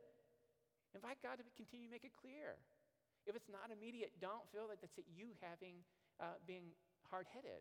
[0.97, 2.59] Invite God to continue to make it clear.
[3.29, 5.85] If it's not immediate, don't feel like that's you having,
[6.17, 6.73] uh, being
[7.13, 7.61] hard headed.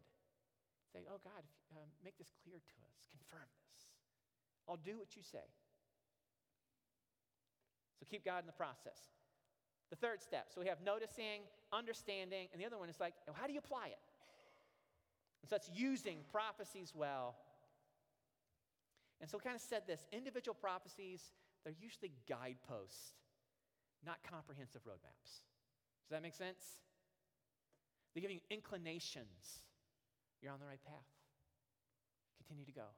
[0.96, 3.92] Say, oh God, if, um, make this clear to us, confirm this.
[4.64, 5.44] I'll do what you say.
[8.00, 9.12] So keep God in the process.
[9.90, 10.48] The third step.
[10.56, 13.88] So we have noticing, understanding, and the other one is like, how do you apply
[13.92, 14.00] it?
[15.42, 17.36] And so that's using prophecies well.
[19.20, 23.18] And so, kind of said this individual prophecies, they're usually guideposts,
[24.06, 25.42] not comprehensive roadmaps.
[26.06, 26.86] Does that make sense?
[28.14, 29.66] They give you inclinations.
[30.42, 31.10] You're on the right path.
[32.38, 32.94] Continue to go.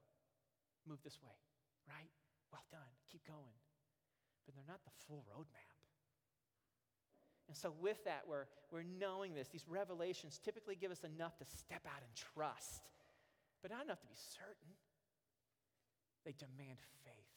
[0.88, 1.36] Move this way,
[1.88, 2.12] right?
[2.52, 2.93] Well done.
[3.12, 3.56] Keep going.
[4.45, 5.78] But they're not the full roadmap.
[7.49, 9.49] And so, with that, we're, we're knowing this.
[9.49, 12.85] These revelations typically give us enough to step out and trust,
[13.63, 14.77] but not enough to be certain.
[16.25, 17.33] They demand faith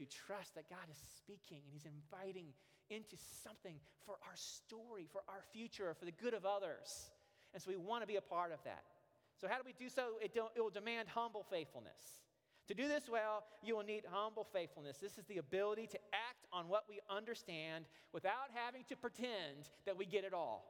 [0.00, 2.46] to trust that God is speaking and He's inviting
[2.88, 7.12] into something for our story, for our future, for the good of others.
[7.52, 8.88] And so, we want to be a part of that.
[9.36, 10.16] So, how do we do so?
[10.22, 12.24] It, it will demand humble faithfulness.
[12.68, 14.96] To do this well, you will need humble faithfulness.
[14.96, 15.98] This is the ability to
[16.54, 20.64] on what we understand without having to pretend that we get it all.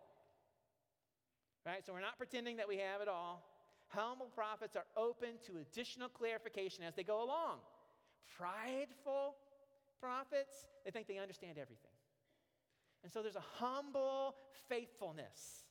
[1.67, 1.85] Right?
[1.85, 3.45] So we're not pretending that we have it all.
[3.89, 7.59] Humble prophets are open to additional clarification as they go along.
[8.39, 9.37] Prideful
[10.01, 11.93] prophets, they think they understand everything.
[13.03, 14.35] And so there's a humble
[14.69, 15.65] faithfulness.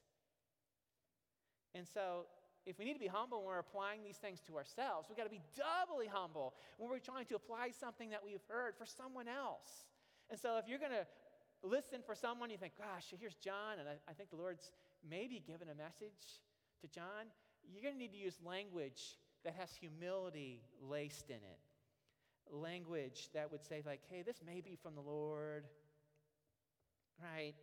[1.76, 2.28] And so
[2.66, 5.26] if we need to be humble when we're applying these things to ourselves, we've got
[5.26, 9.28] to be doubly humble when we're trying to apply something that we've heard for someone
[9.28, 9.88] else.
[10.34, 11.06] And so if you're going to
[11.62, 14.72] listen for someone, you think, gosh, here's John, and I, I think the Lord's
[15.08, 16.42] maybe given a message
[16.82, 17.30] to John,
[17.72, 21.60] you're going to need to use language that has humility laced in it.
[22.50, 25.66] Language that would say, like, hey, this may be from the Lord,
[27.22, 27.54] right?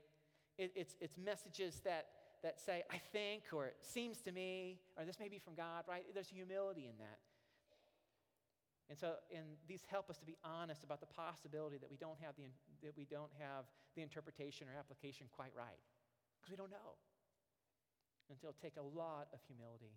[0.56, 2.06] It, it's, it's messages that
[2.44, 5.84] that say, I think, or it seems to me, or this may be from God,
[5.88, 6.04] right?
[6.14, 7.18] There's humility in that.
[8.90, 12.18] And so, and these help us to be honest about the possibility that we don't
[12.18, 12.50] have the,
[12.82, 15.78] that we don't have the interpretation or application quite right,
[16.36, 16.98] because we don't know.
[18.26, 19.94] And it'll take a lot of humility.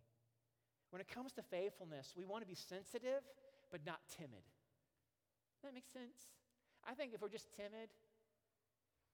[0.93, 3.25] When it comes to faithfulness, we want to be sensitive,
[3.73, 4.45] but not timid.
[5.65, 6.29] That makes sense?
[6.85, 7.89] I think if we're just timid,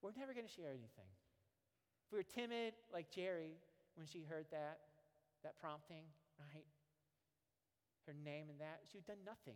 [0.04, 1.08] we're never going to share anything.
[2.04, 3.56] If we were timid, like Jerry,
[3.96, 4.84] when she heard that,
[5.44, 6.04] that prompting,
[6.36, 6.68] right?
[8.08, 9.56] Her name and that, she'd done nothing.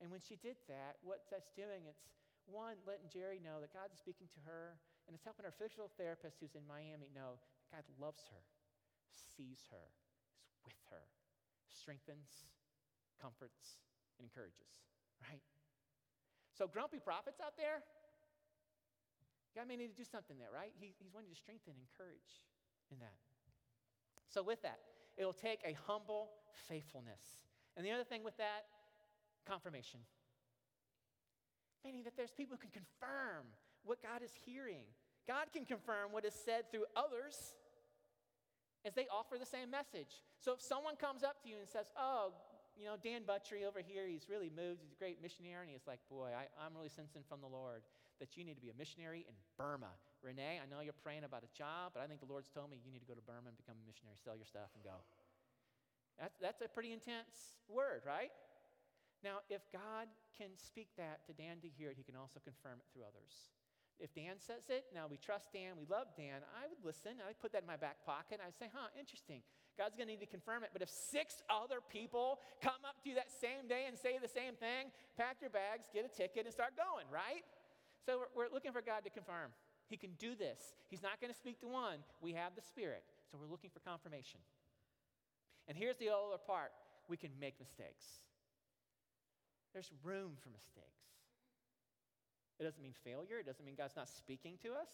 [0.00, 2.08] And when she did that, what that's doing, it's
[2.48, 6.40] one, letting Jerry know that God's speaking to her, and it's helping her physical therapist
[6.40, 7.36] who's in Miami know
[7.70, 8.42] that God loves her,
[9.12, 9.86] sees her,
[10.66, 11.04] is with her,
[11.68, 12.48] strengthens,
[13.20, 13.78] comforts,
[14.16, 14.72] and encourages,
[15.28, 15.44] right?
[16.56, 17.84] So, grumpy prophets out there,
[19.54, 20.72] God may need to do something there, right?
[20.80, 22.44] He, he's wanting to strengthen, and encourage
[22.88, 23.16] in that.
[24.28, 24.80] So, with that,
[25.16, 26.32] it'll take a humble
[26.68, 27.46] faithfulness.
[27.76, 28.66] And the other thing with that,
[29.46, 30.00] confirmation.
[31.84, 33.46] Meaning that there's people who can confirm
[33.84, 34.84] what God is hearing.
[35.26, 37.56] God can confirm what is said through others
[38.84, 40.24] as they offer the same message.
[40.40, 42.32] So if someone comes up to you and says, Oh,
[42.76, 44.80] you know, Dan Buttrey over here, he's really moved.
[44.80, 45.68] He's a great missionary.
[45.68, 47.84] And he's like, Boy, I, I'm really sensing from the Lord
[48.20, 49.92] that you need to be a missionary in Burma.
[50.20, 52.76] Renee, I know you're praying about a job, but I think the Lord's told me
[52.84, 55.00] you need to go to Burma and become a missionary, sell your stuff, and go.
[56.20, 58.28] That's, that's a pretty intense word, right?
[59.22, 62.80] Now, if God can speak that to Dan to hear it, he can also confirm
[62.80, 63.52] it through others.
[64.00, 67.20] If Dan says it, now we trust Dan, we love Dan, I would listen.
[67.20, 68.40] I'd put that in my back pocket.
[68.40, 69.44] I'd say, huh, interesting.
[69.76, 70.72] God's going to need to confirm it.
[70.72, 74.28] But if six other people come up to you that same day and say the
[74.28, 74.88] same thing,
[75.20, 77.44] pack your bags, get a ticket, and start going, right?
[78.08, 79.52] So we're, we're looking for God to confirm.
[79.84, 80.72] He can do this.
[80.88, 82.00] He's not going to speak to one.
[82.24, 83.04] We have the Spirit.
[83.28, 84.40] So we're looking for confirmation.
[85.68, 86.72] And here's the other part
[87.08, 88.24] we can make mistakes.
[89.72, 90.86] There's room for mistakes.
[92.58, 94.90] It doesn't mean failure, it doesn't mean God's not speaking to us.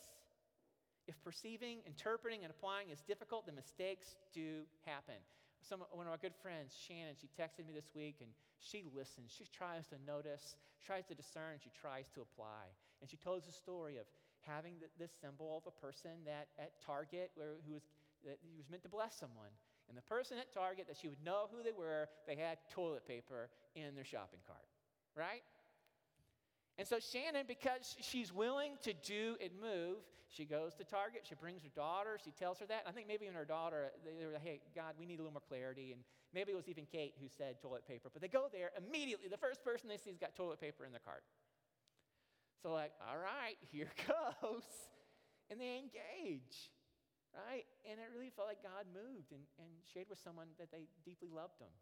[1.08, 5.18] If perceiving, interpreting, and applying is difficult, then mistakes do happen.
[5.62, 9.34] Some, one of our good friends, Shannon, she texted me this week and she listens.
[9.34, 12.70] She tries to notice, tries to discern, she tries to apply.
[13.00, 14.06] And she told us a story of
[14.46, 17.82] having the, this symbol of a person that at Target where, who was,
[18.24, 19.50] that he was meant to bless someone.
[19.88, 23.06] And the person at Target that she would know who they were, they had toilet
[23.06, 24.65] paper in their shopping cart,
[25.16, 25.42] right?
[26.78, 29.96] And so Shannon, because she's willing to do and move,
[30.28, 31.22] she goes to Target.
[31.24, 32.18] She brings her daughter.
[32.22, 32.84] She tells her that.
[32.86, 35.32] I think maybe even her daughter, they, were like, hey, God, we need a little
[35.32, 35.92] more clarity.
[35.92, 36.02] And
[36.34, 38.10] maybe it was even Kate who said toilet paper.
[38.12, 39.28] But they go there immediately.
[39.28, 41.22] The first person they see has got toilet paper in their cart.
[42.62, 44.66] So, like, all right, here goes.
[45.48, 46.70] And they engage
[47.36, 47.68] right?
[47.84, 51.28] And it really felt like God moved and, and shared with someone that they deeply
[51.28, 51.72] loved them.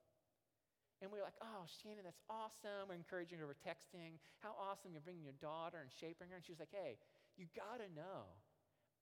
[1.02, 2.88] And we were like, oh, Shannon, that's awesome.
[2.88, 4.22] We're encouraging her, we're texting.
[4.38, 6.38] How awesome you're bringing your daughter and shaping her.
[6.38, 6.96] And she was like, hey,
[7.35, 8.30] you got to know,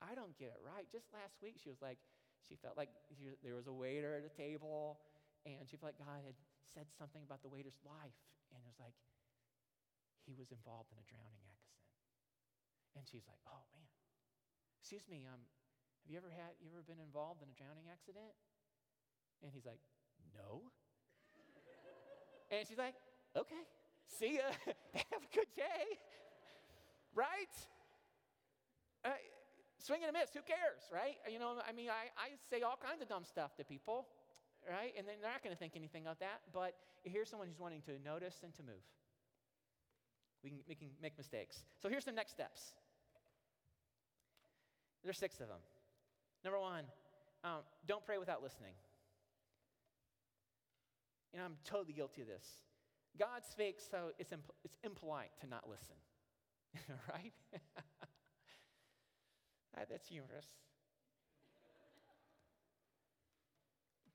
[0.00, 0.88] I don't get it right.
[0.90, 2.00] Just last week, she was like,
[2.42, 4.98] she felt like she, there was a waiter at a table,
[5.46, 6.34] and she felt like God had
[6.74, 8.18] said something about the waiter's life.
[8.50, 8.96] And it was like,
[10.26, 11.86] he was involved in a drowning accident.
[12.98, 13.86] And she's like, oh, man.
[14.82, 15.38] Excuse me, um,
[16.02, 18.34] have you ever had you ever been involved in a drowning accident?
[19.38, 19.78] And he's like,
[20.34, 20.74] No.
[22.58, 22.94] And she's like,
[23.36, 23.64] Okay,
[24.06, 24.48] see ya.
[24.94, 25.96] Have a good day.
[27.14, 27.52] Right?
[29.04, 29.10] Uh,
[29.78, 31.16] swing and a miss, who cares, right?
[31.30, 34.06] You know, I mean, I, I say all kinds of dumb stuff to people,
[34.68, 34.92] right?
[34.96, 36.40] And they're not going to think anything of that.
[36.52, 38.84] But here's someone who's wanting to notice and to move.
[40.44, 41.64] We can, we can make mistakes.
[41.80, 42.74] So here's the next steps.
[45.02, 45.60] There's six of them.
[46.44, 46.84] Number one,
[47.44, 48.74] um, don't pray without listening.
[51.34, 52.44] Know, I'm totally guilty of this.
[53.18, 55.96] God speaks, so it's, imp- it's impolite to not listen,
[57.12, 57.32] right?
[57.52, 57.62] right?
[59.74, 60.44] Ah, that's humorous.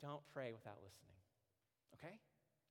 [0.04, 1.18] Don't pray without listening,
[1.98, 2.20] okay?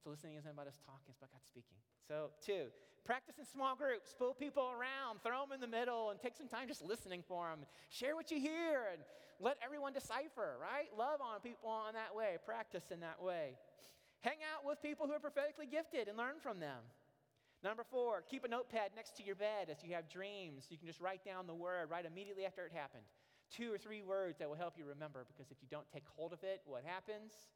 [0.04, 1.74] So listening isn't about us talking, it's about God speaking.
[2.06, 2.70] So, two,
[3.04, 4.14] practice in small groups.
[4.16, 7.50] Pull people around, throw them in the middle, and take some time just listening for
[7.50, 7.66] them.
[7.88, 9.02] Share what you hear and
[9.40, 10.86] let everyone decipher, right?
[10.96, 13.58] Love on people in that way, practice in that way.
[14.26, 16.82] Hang out with people who are prophetically gifted and learn from them.
[17.62, 20.66] Number four, keep a notepad next to your bed as you have dreams.
[20.68, 23.06] You can just write down the word right immediately after it happened.
[23.54, 26.32] Two or three words that will help you remember because if you don't take hold
[26.32, 27.54] of it, what happens?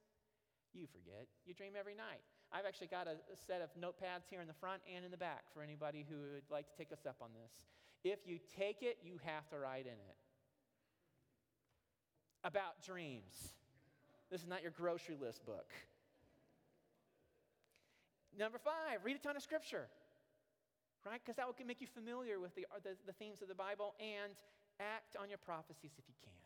[0.72, 1.26] You forget.
[1.44, 2.22] You dream every night.
[2.52, 5.18] I've actually got a, a, set of notepads here in the front and in the
[5.18, 7.50] back for anybody who would like to take us up on this.
[8.04, 10.18] If you take it, you have to write in it.
[12.44, 13.54] About dreams.
[14.30, 15.66] This is not your grocery list book.
[18.38, 19.88] Number five, read a ton of scripture,
[21.04, 21.20] right?
[21.22, 24.32] Because that will make you familiar with the, the, the themes of the Bible and
[24.78, 26.40] act on your prophecies if you can.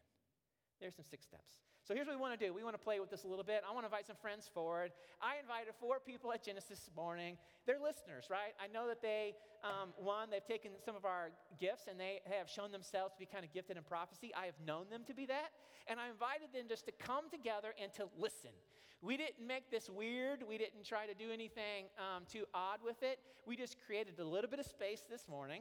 [0.81, 1.63] There's some six steps.
[1.85, 2.53] So here's what we want to do.
[2.53, 3.63] We want to play with this a little bit.
[3.63, 4.91] I want to invite some friends forward.
[5.21, 7.37] I invited four people at Genesis this morning.
[7.67, 8.57] They're listeners, right?
[8.57, 11.31] I know that they, um, one, they've taken some of our
[11.61, 14.33] gifts and they have shown themselves to be kind of gifted in prophecy.
[14.33, 15.53] I have known them to be that.
[15.87, 18.57] And I invited them just to come together and to listen.
[19.05, 20.43] We didn't make this weird.
[20.49, 23.19] We didn't try to do anything um, too odd with it.
[23.47, 25.61] We just created a little bit of space this morning.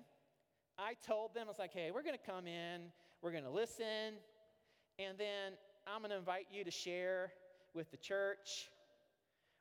[0.78, 2.84] I told them, I was like, hey, we're going to come in,
[3.22, 4.16] we're going to listen,
[4.98, 7.34] and then I'm going to invite you to share
[7.74, 8.70] with the church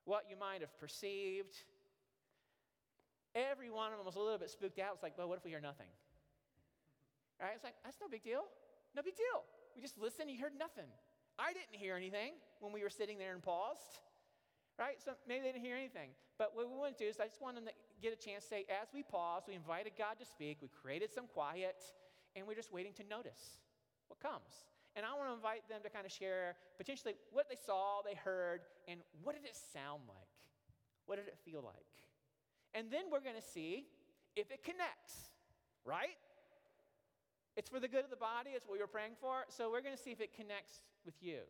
[0.05, 1.57] what you might have perceived.
[3.35, 4.93] Every one of them was a little bit spooked out.
[4.95, 5.91] It's like, well, what if we hear nothing?
[7.41, 7.51] Right?
[7.57, 8.45] It's like, that's no big deal.
[8.95, 9.43] No big deal.
[9.75, 10.87] We just listened, you heard nothing.
[11.39, 14.01] I didn't hear anything when we were sitting there and paused.
[14.79, 14.97] Right?
[15.05, 16.11] So maybe they didn't hear anything.
[16.39, 18.45] But what we want to do is I just want them to get a chance
[18.45, 21.77] to say, as we paused, we invited God to speak, we created some quiet,
[22.35, 23.61] and we're just waiting to notice
[24.09, 24.67] what comes.
[24.97, 28.17] And I want to invite them to kind of share potentially what they saw, they
[28.17, 30.35] heard, and what did it sound like?
[31.07, 31.93] What did it feel like?
[32.75, 33.87] And then we're going to see
[34.37, 35.37] if it connects,
[35.85, 36.17] right?
[37.57, 39.45] It's for the good of the body, it's what we're praying for.
[39.49, 41.41] So we're going to see if it connects with you.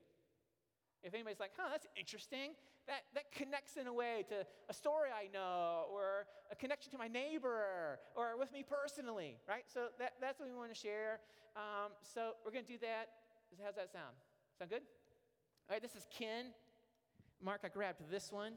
[1.03, 2.53] If anybody's like, huh, that's interesting,
[2.87, 6.99] that, that connects in a way to a story I know, or a connection to
[6.99, 9.65] my neighbor, or with me personally, right?
[9.73, 11.19] So that, that's what we want to share.
[11.57, 13.09] Um, so we're going to do that
[13.61, 14.17] How's that sound?
[14.59, 14.83] Sound good?
[15.69, 16.47] All right, this is Ken.
[17.43, 18.55] Mark, I grabbed this one.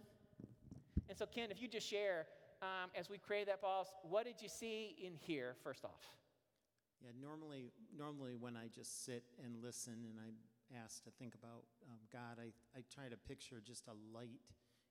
[1.10, 2.28] And so, Ken, if you just share,
[2.62, 6.14] um, as we created that pause, what did you see in here, first off?
[7.04, 10.36] Yeah, normally, normally when I just sit and listen and I'm
[10.76, 14.44] asked to think about um, God, I, I try to picture just a light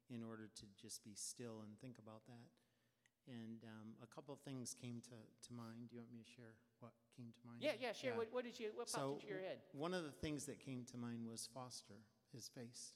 [0.09, 2.49] in order to just be still and think about that.
[3.25, 5.89] And um, a couple things came to, to mind.
[5.89, 7.65] Do you want me to share what came to mind?
[7.65, 8.13] Yeah, yeah, share.
[8.13, 8.21] Yeah.
[8.21, 9.65] What, what, did you, what popped so into your head?
[9.73, 12.05] One of the things that came to mind was Foster,
[12.37, 12.93] his face.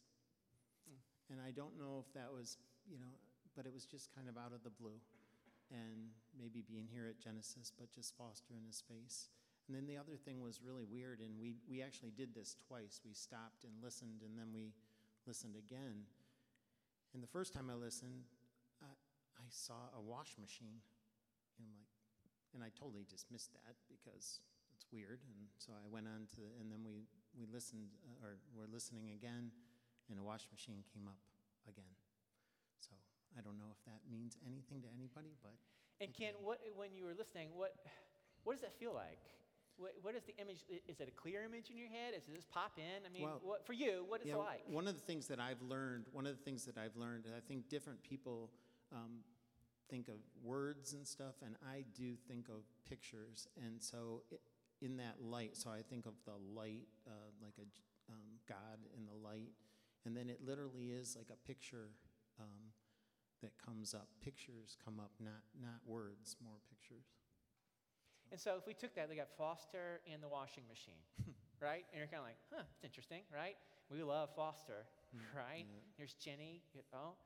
[0.84, 1.00] Hmm.
[1.32, 3.16] And I don't know if that was, you know,
[3.56, 5.00] but it was just kind of out of the blue.
[5.72, 9.28] And maybe being here at Genesis, but just Foster in his face.
[9.68, 13.04] And then the other thing was really weird, and we, we actually did this twice.
[13.04, 14.72] We stopped and listened, and then we
[15.26, 16.08] listened again.
[17.12, 18.24] And the first time I listened,
[19.38, 20.82] I saw a wash machine.
[21.56, 21.92] And I'm like,
[22.56, 24.40] and I totally dismissed that because
[24.74, 25.20] it's weird.
[25.24, 27.06] And so I went on to, and then we,
[27.36, 29.52] we listened, uh, or we're listening again,
[30.10, 31.20] and a wash machine came up
[31.68, 31.92] again.
[32.80, 32.96] So
[33.36, 35.56] I don't know if that means anything to anybody, but.
[36.00, 37.74] And Ken, what, when you were listening, what,
[38.44, 39.20] what does that feel like?
[39.78, 40.64] What, what is the image?
[40.88, 42.14] Is it a clear image in your head?
[42.14, 43.06] Does this pop in?
[43.06, 44.62] I mean, well, what, for you, what is yeah, it like?
[44.66, 47.34] One of the things that I've learned, one of the things that I've learned, and
[47.34, 48.50] I think different people
[48.92, 49.22] um,
[49.88, 53.46] think of words and stuff, and I do think of pictures.
[53.64, 54.40] And so, it,
[54.80, 57.66] in that light, so I think of the light, uh, like a
[58.12, 59.52] um, God in the light,
[60.04, 61.90] and then it literally is like a picture
[62.40, 62.72] um,
[63.42, 64.08] that comes up.
[64.24, 67.06] Pictures come up, not not words, more pictures.
[68.30, 71.00] And so, if we took that, they got Foster and the washing machine,
[71.62, 71.84] right?
[71.92, 73.56] And you're kind of like, huh, it's interesting, right?
[73.88, 74.84] We love Foster,
[75.16, 75.64] hmm, right?
[75.64, 75.96] Yeah.
[75.96, 76.60] Here's Jenny.
[76.92, 77.16] Oh,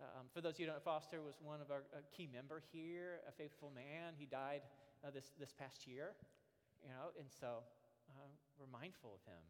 [0.00, 1.82] um, for those of you who don't know, Foster was one of our
[2.12, 4.14] key member here, a faithful man.
[4.18, 4.60] He died
[5.02, 6.12] uh, this, this past year,
[6.82, 7.64] you know, and so
[8.12, 8.28] uh,
[8.60, 9.40] we're mindful of him.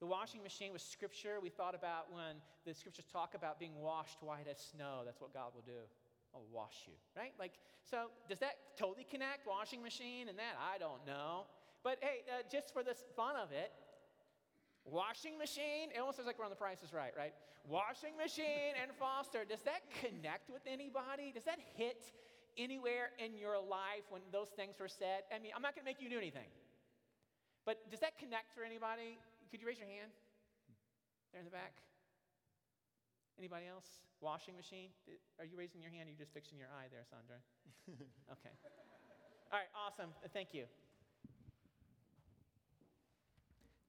[0.00, 1.38] The washing machine was scripture.
[1.40, 5.02] We thought about when the scriptures talk about being washed white as snow.
[5.06, 5.86] That's what God will do.
[6.34, 7.32] I'll wash you, right?
[7.38, 7.52] Like,
[7.82, 10.56] so does that totally connect washing machine and that?
[10.58, 11.46] I don't know.
[11.84, 13.72] But hey, uh, just for the fun of it,
[14.84, 17.32] Washing machine, it almost sounds like we're on the Price Is Right, right?
[17.68, 21.30] Washing machine and Foster, does that connect with anybody?
[21.30, 22.10] Does that hit
[22.58, 25.22] anywhere in your life when those things were said?
[25.30, 26.50] I mean, I'm not going to make you do anything.
[27.64, 29.18] But does that connect for anybody?
[29.52, 30.10] Could you raise your hand?
[31.30, 31.78] There in the back.
[33.38, 33.86] Anybody else?
[34.22, 34.94] Washing machine?
[35.42, 36.06] Are you raising your hand?
[36.06, 37.42] Or are you just fixing your eye there, Sandra?
[38.38, 38.54] okay.
[39.50, 40.14] All right, awesome.
[40.30, 40.70] Thank you.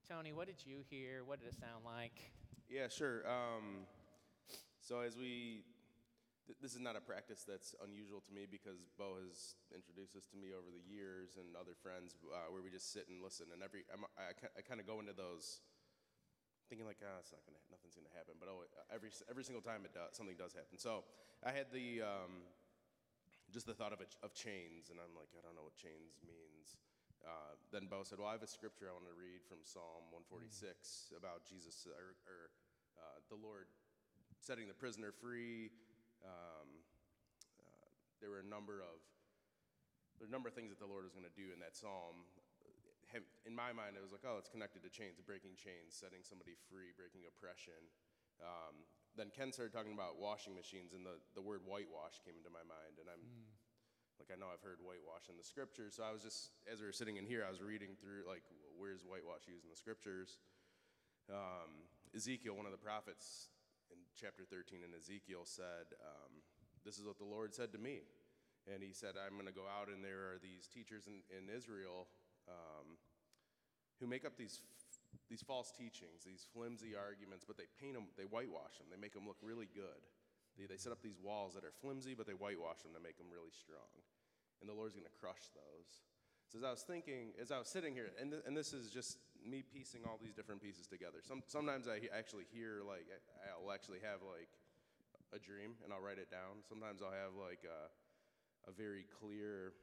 [0.09, 1.21] Tony, what did you hear?
[1.21, 2.33] What did it sound like?
[2.65, 3.21] Yeah, sure.
[3.29, 3.85] Um,
[4.81, 5.61] so as we,
[6.49, 10.25] th- this is not a practice that's unusual to me because Bo has introduced this
[10.33, 13.53] to me over the years and other friends uh, where we just sit and listen.
[13.53, 15.61] And every, I'm, I, I kind of go into those
[16.73, 18.33] thinking like, ah, oh, it's not gonna, nothing's gonna happen.
[18.41, 20.81] But oh, every every single time it does, something does happen.
[20.81, 21.05] So
[21.45, 22.49] I had the um,
[23.53, 26.17] just the thought of it, of chains, and I'm like, I don't know what chains
[26.25, 26.81] means.
[27.21, 30.09] Uh, then Bo said, Well, I have a scripture I want to read from Psalm
[30.33, 31.21] 146 mm.
[31.21, 32.49] about Jesus or, or
[32.97, 33.69] uh, the Lord
[34.41, 35.69] setting the prisoner free.
[36.25, 36.67] Um,
[37.61, 38.97] uh, there were a number of
[40.17, 41.77] there were a number of things that the Lord was going to do in that
[41.77, 42.25] psalm.
[43.13, 46.25] In in my mind, it was like, oh, it's connected to chains, breaking chains, setting
[46.25, 47.77] somebody free, breaking oppression.
[48.41, 48.83] Um,
[49.13, 52.65] then Ken started talking about washing machines, and the, the word whitewash came into my
[52.65, 52.97] mind.
[52.97, 53.21] And I'm
[54.17, 56.01] like, I know I've heard whitewash in the scriptures.
[56.01, 58.41] So I was just, as we were sitting in here, I was reading through, like,
[58.73, 60.41] where's whitewash used in the scriptures?
[61.29, 61.85] Um,
[62.17, 63.53] Ezekiel, one of the prophets
[63.93, 66.41] in chapter 13 in Ezekiel, said, um,
[66.81, 68.01] This is what the Lord said to me.
[68.65, 71.51] And he said, I'm going to go out, and there are these teachers in, in
[71.51, 72.07] Israel
[72.47, 72.97] um,
[73.99, 74.61] who make up these,
[75.29, 79.13] these false teachings, these flimsy arguments, but they paint them, they whitewash them, they make
[79.13, 80.03] them look really good.
[80.57, 83.17] They, they set up these walls that are flimsy, but they whitewash them to make
[83.17, 83.89] them really strong.
[84.61, 86.03] And the Lord's going to crush those.
[86.51, 88.93] So as I was thinking, as I was sitting here, and, th- and this is
[88.93, 91.19] just me piecing all these different pieces together.
[91.25, 94.53] Some, sometimes I he- actually hear, like, I- I'll actually have, like,
[95.33, 96.61] a dream, and I'll write it down.
[96.69, 97.89] Sometimes I'll have, like, a,
[98.69, 99.73] a very clear,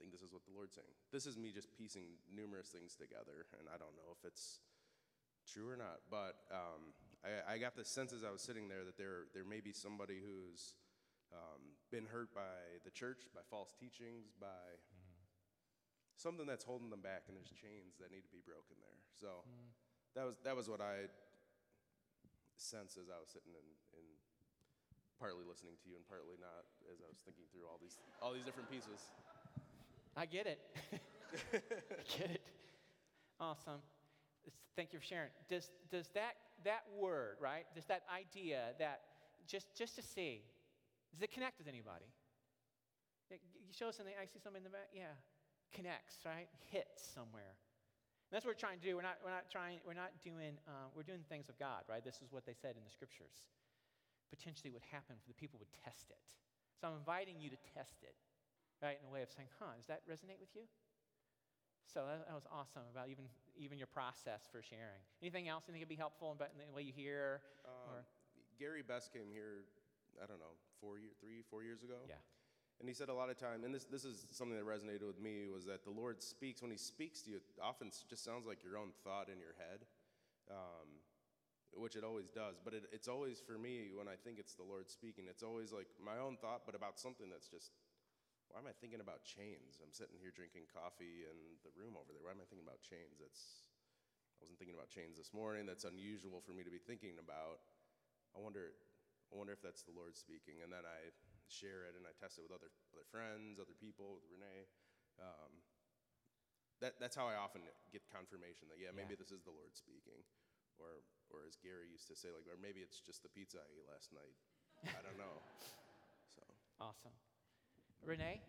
[0.00, 0.88] think this is what the Lord's saying.
[1.12, 4.64] This is me just piecing numerous things together, and I don't know if it's
[5.44, 8.88] true or not, but um, I, I got the sense as I was sitting there
[8.88, 10.80] that there, there may be somebody who's
[11.36, 14.80] um, been hurt by the church, by false teachings, by
[16.16, 19.00] something that's holding them back, and there's chains that need to be broken there.
[19.12, 19.44] So
[20.16, 21.06] that was that was what I
[22.56, 24.04] sensed as I was sitting in, in
[25.16, 28.32] partly listening to you and partly not as I was thinking through all these all
[28.32, 29.12] these different pieces.
[30.20, 30.60] I get it.
[31.56, 32.44] I get it.
[33.40, 33.80] Awesome.
[34.76, 35.32] Thank you for sharing.
[35.48, 36.36] Does, does that,
[36.68, 37.64] that word, right?
[37.74, 39.00] Does that idea that
[39.48, 40.44] just, just to see,
[41.08, 42.04] does it connect with anybody?
[43.32, 45.16] You show us something, I see something in the back, yeah.
[45.72, 46.52] Connects, right?
[46.68, 47.56] Hits somewhere.
[48.28, 49.00] And that's what we're trying to do.
[49.00, 52.04] We're not, we're not trying, we're not doing, uh, we're doing things of God, right?
[52.04, 53.48] This is what they said in the scriptures.
[54.28, 56.28] Potentially would happen if the people would test it.
[56.76, 58.12] So I'm inviting you to test it
[58.82, 58.98] right?
[59.00, 60.64] In a way of saying, huh, does that resonate with you?
[61.86, 63.26] So that, that was awesome about even,
[63.58, 65.02] even your process for sharing.
[65.20, 67.42] Anything else you think would be helpful in the way you hear?
[67.66, 68.06] Um,
[68.58, 69.66] Gary Best came here,
[70.22, 72.06] I don't know, four year, three, four years ago.
[72.06, 72.22] Yeah.
[72.78, 75.20] And he said a lot of time, and this, this is something that resonated with
[75.20, 76.62] me, was that the Lord speaks.
[76.62, 79.52] When he speaks to you, it often just sounds like your own thought in your
[79.58, 79.84] head,
[80.48, 80.88] um,
[81.76, 82.56] which it always does.
[82.64, 85.72] But it, it's always, for me, when I think it's the Lord speaking, it's always
[85.72, 87.72] like my own thought, but about something that's just,
[88.50, 89.78] why am I thinking about chains?
[89.78, 92.22] I'm sitting here drinking coffee in the room over there.
[92.26, 93.22] Why am I thinking about chains?
[93.22, 93.70] That's,
[94.36, 95.64] I wasn't thinking about chains this morning.
[95.70, 97.62] That's unusual for me to be thinking about.
[98.34, 98.74] I wonder,
[99.30, 100.62] I wonder if that's the Lord speaking.
[100.66, 101.14] And then I
[101.46, 104.66] share it and I test it with other, other friends, other people, with Renee.
[105.22, 105.62] Um,
[106.82, 107.62] that, that's how I often
[107.94, 109.22] get confirmation that, yeah, maybe Yeah.
[109.22, 110.26] this is the Lord speaking.
[110.80, 113.68] Or, or as Gary used to say, like, or maybe it's just the pizza I
[113.68, 114.34] ate last night.
[114.90, 115.38] I don't know.
[116.30, 116.46] So,
[116.78, 117.10] Awesome.
[118.04, 118.40] Renee,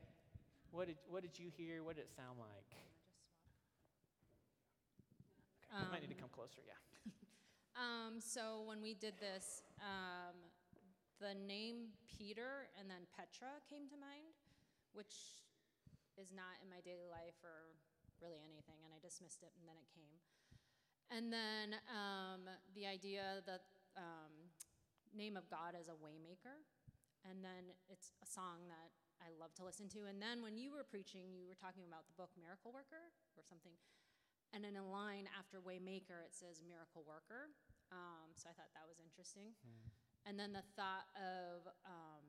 [0.72, 1.84] what did, what did you hear?
[1.84, 2.68] What did it sound like?
[5.72, 6.80] Okay, you might need to Um, come closer, yeah.
[7.72, 10.36] Um, so when we did this, um,
[11.24, 14.36] the name Peter and then Petra came to mind,
[14.92, 15.40] which
[16.20, 17.72] is not in my daily life or
[18.20, 20.16] really anything, and I dismissed it, and then it came.
[21.16, 22.44] And then um,
[22.76, 23.64] the idea that
[23.96, 24.52] um,
[25.16, 26.60] name of God is a waymaker,
[27.24, 28.92] and then it's a song that
[29.22, 30.10] I love to listen to.
[30.10, 33.44] And then when you were preaching, you were talking about the book Miracle Worker or
[33.46, 33.78] something.
[34.52, 37.54] And in a line after Waymaker, it says Miracle Worker.
[37.94, 39.56] Um, so I thought that was interesting.
[40.28, 42.26] And then the thought of um,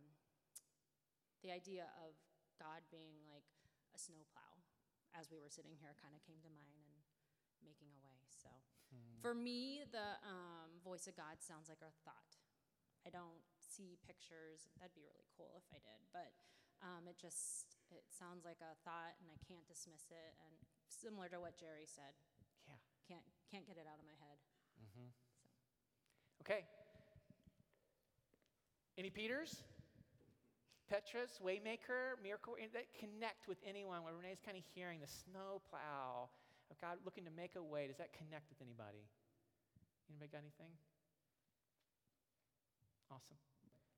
[1.43, 2.15] the idea of
[2.61, 3.49] God being like
[3.93, 4.63] a snowplow
[5.19, 7.01] as we were sitting here kind of came to mind and
[7.67, 8.23] making a way.
[8.31, 8.49] So
[9.21, 12.39] for me, the um, voice of God sounds like a thought.
[13.03, 14.71] I don't see pictures.
[14.79, 16.01] That'd be really cool if I did.
[16.15, 16.31] But
[16.83, 20.35] um, it just, it sounds like a thought and I can't dismiss it.
[20.43, 20.55] And
[20.91, 22.15] similar to what Jerry said,
[22.67, 22.79] Yeah.
[23.07, 24.39] can't, can't get it out of my head.
[26.43, 26.67] Okay.
[28.99, 29.63] Any Peters?
[30.91, 35.63] Petras, Waymaker, Miracle, eh, that connect with anyone where Renee's kind of hearing the snow
[35.71, 36.29] plow
[36.69, 37.87] of God looking to make a way.
[37.87, 39.07] Does that connect with anybody?
[40.11, 40.75] Anybody got anything?
[43.09, 43.39] Awesome.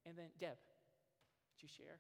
[0.06, 0.60] And then Deb,
[1.56, 1.98] did you share?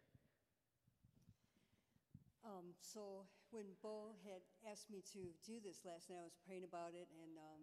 [2.44, 3.24] Um, so
[3.56, 7.08] when Bo had asked me to do this last night, I was praying about it,
[7.24, 7.62] and um,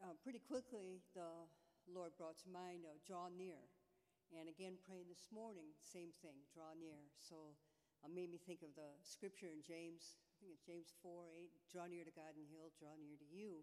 [0.00, 1.44] uh, pretty quickly the
[1.84, 3.60] Lord brought to mind uh, draw near.
[4.32, 7.04] And again, praying this morning, same thing, draw near.
[7.20, 7.52] So
[8.00, 11.52] it made me think of the scripture in James, I think it's James 4 8,
[11.68, 13.60] draw near to God and he'll draw near to you.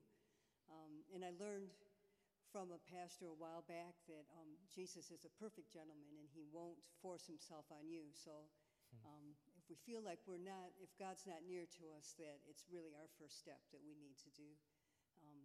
[0.69, 1.73] Um, and I learned
[2.53, 6.45] from a pastor a while back that um, Jesus is a perfect gentleman and he
[6.53, 8.13] won't force himself on you.
[8.13, 8.45] So
[9.05, 9.33] um,
[9.69, 13.07] we feel like we're not, if God's not near to us, that it's really our
[13.21, 14.49] first step that we need to do.
[15.21, 15.39] Um,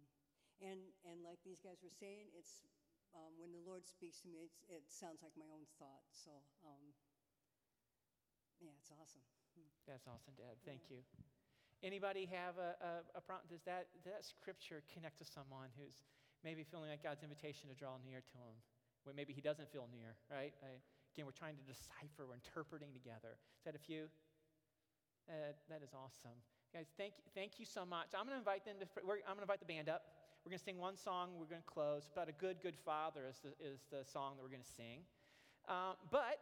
[0.59, 2.65] and, and like these guys were saying, it's,
[3.13, 6.09] um, when the Lord speaks to me, it sounds like my own thought.
[6.09, 6.33] So,
[6.65, 6.91] um,
[8.57, 9.23] yeah, it's awesome.
[9.85, 10.57] That's awesome, Dad.
[10.65, 11.05] Thank you.
[11.85, 13.53] Anybody have a, a, a prompt?
[13.53, 16.01] Does that, does that scripture connect to someone who's
[16.41, 18.57] maybe feeling like God's invitation to draw near to him?
[19.05, 20.57] Where maybe he doesn't feel near, right?
[20.65, 20.81] I,
[21.15, 23.39] again, we're trying to decipher, we're interpreting together.
[23.55, 24.11] Is that a few?
[25.31, 26.35] Uh, that is awesome.
[26.75, 28.11] Guys, thank, thank you so much.
[28.11, 30.03] I'm going to invite them to, I'm going to invite the band up.
[30.43, 32.11] We're going to sing one song, we're going to close.
[32.11, 35.07] About a good, good father is the, is the song that we're going to sing.
[35.71, 36.37] Um, but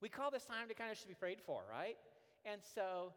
[0.00, 1.98] we call this time to kind of just be prayed for, right?
[2.46, 3.12] And so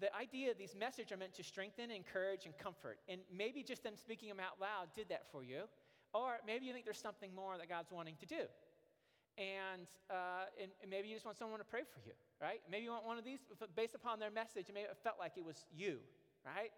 [0.00, 2.98] the idea of these messages are meant to strengthen, encourage, and comfort.
[3.12, 5.68] And maybe just them speaking them out loud did that for you.
[6.14, 8.48] Or maybe you think there's something more that God's wanting to do.
[9.38, 12.12] And, uh, and, and maybe you just want someone to pray for you,
[12.42, 12.60] right?
[12.70, 13.40] Maybe you want one of these,
[13.76, 15.98] based upon their message, maybe it felt like it was you,
[16.44, 16.70] right?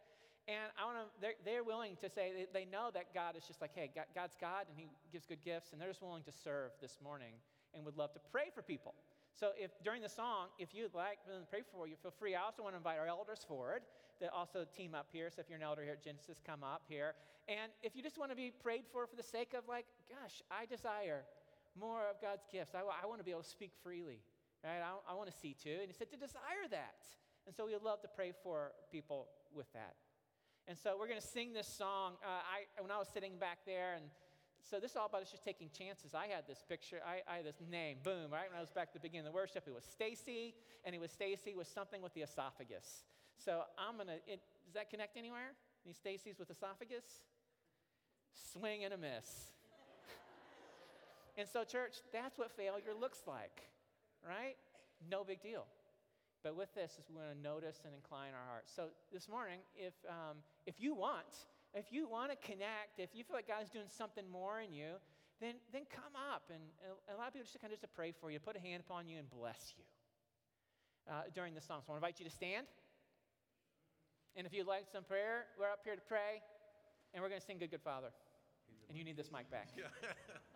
[0.47, 3.61] And I want to, they're, they're willing to say, they, know that God is just
[3.61, 6.33] like, hey, God, God's God and He gives good gifts, and they're just willing to
[6.33, 7.35] serve this morning
[7.75, 8.95] and would love to pray for people.
[9.35, 12.35] So if during the song, if you'd like to pray for you, feel free.
[12.35, 13.83] I also want to invite our elders forward
[14.21, 15.31] to also team up here.
[15.31, 17.15] So if you're an elder here at Genesis, come up here.
[17.49, 20.43] And if you just want to be prayed for for the sake of like, gosh,
[20.51, 21.25] I desire
[21.79, 22.75] more of God's gifts.
[22.75, 24.21] I, I want to be able to speak freely,
[24.65, 24.81] right?
[24.81, 25.79] I, I want to see too.
[25.81, 27.05] And he said to desire that.
[27.47, 29.97] And so we would love to pray for people with that.
[30.69, 32.15] And so we're going to sing this song.
[32.23, 34.05] Uh, I, when I was sitting back there and
[34.63, 36.15] so this is all about us just taking chances.
[36.15, 38.49] I had this picture, I, I had this name, boom, right?
[38.49, 40.55] When I was back at the beginning of the worship, it was Stacy,
[40.85, 43.03] and it was Stacy with something with the esophagus.
[43.37, 45.53] So I'm gonna, does that connect anywhere?
[45.85, 47.05] Any Stacy's with esophagus?
[48.53, 49.51] Swing and a miss.
[51.37, 53.63] And so, church, that's what failure looks like,
[54.27, 54.57] right?
[55.11, 55.65] No big deal.
[56.43, 58.73] But with this, is we want to notice and incline our hearts.
[58.75, 63.25] So this morning, if, um, if you want, if you want to connect, if you
[63.25, 64.99] feel like God's doing something more in you,
[65.41, 67.95] then, then come up and, and a lot of people just kind of just to
[67.95, 69.85] pray for you, put a hand upon you, and bless you
[71.09, 71.81] uh, during the song.
[71.87, 72.67] So I want to invite you to stand.
[74.37, 76.43] And if you'd like some prayer, we're up here to pray,
[77.15, 78.09] and we're going to sing Good Good Father.
[78.89, 79.69] And you need this mic back.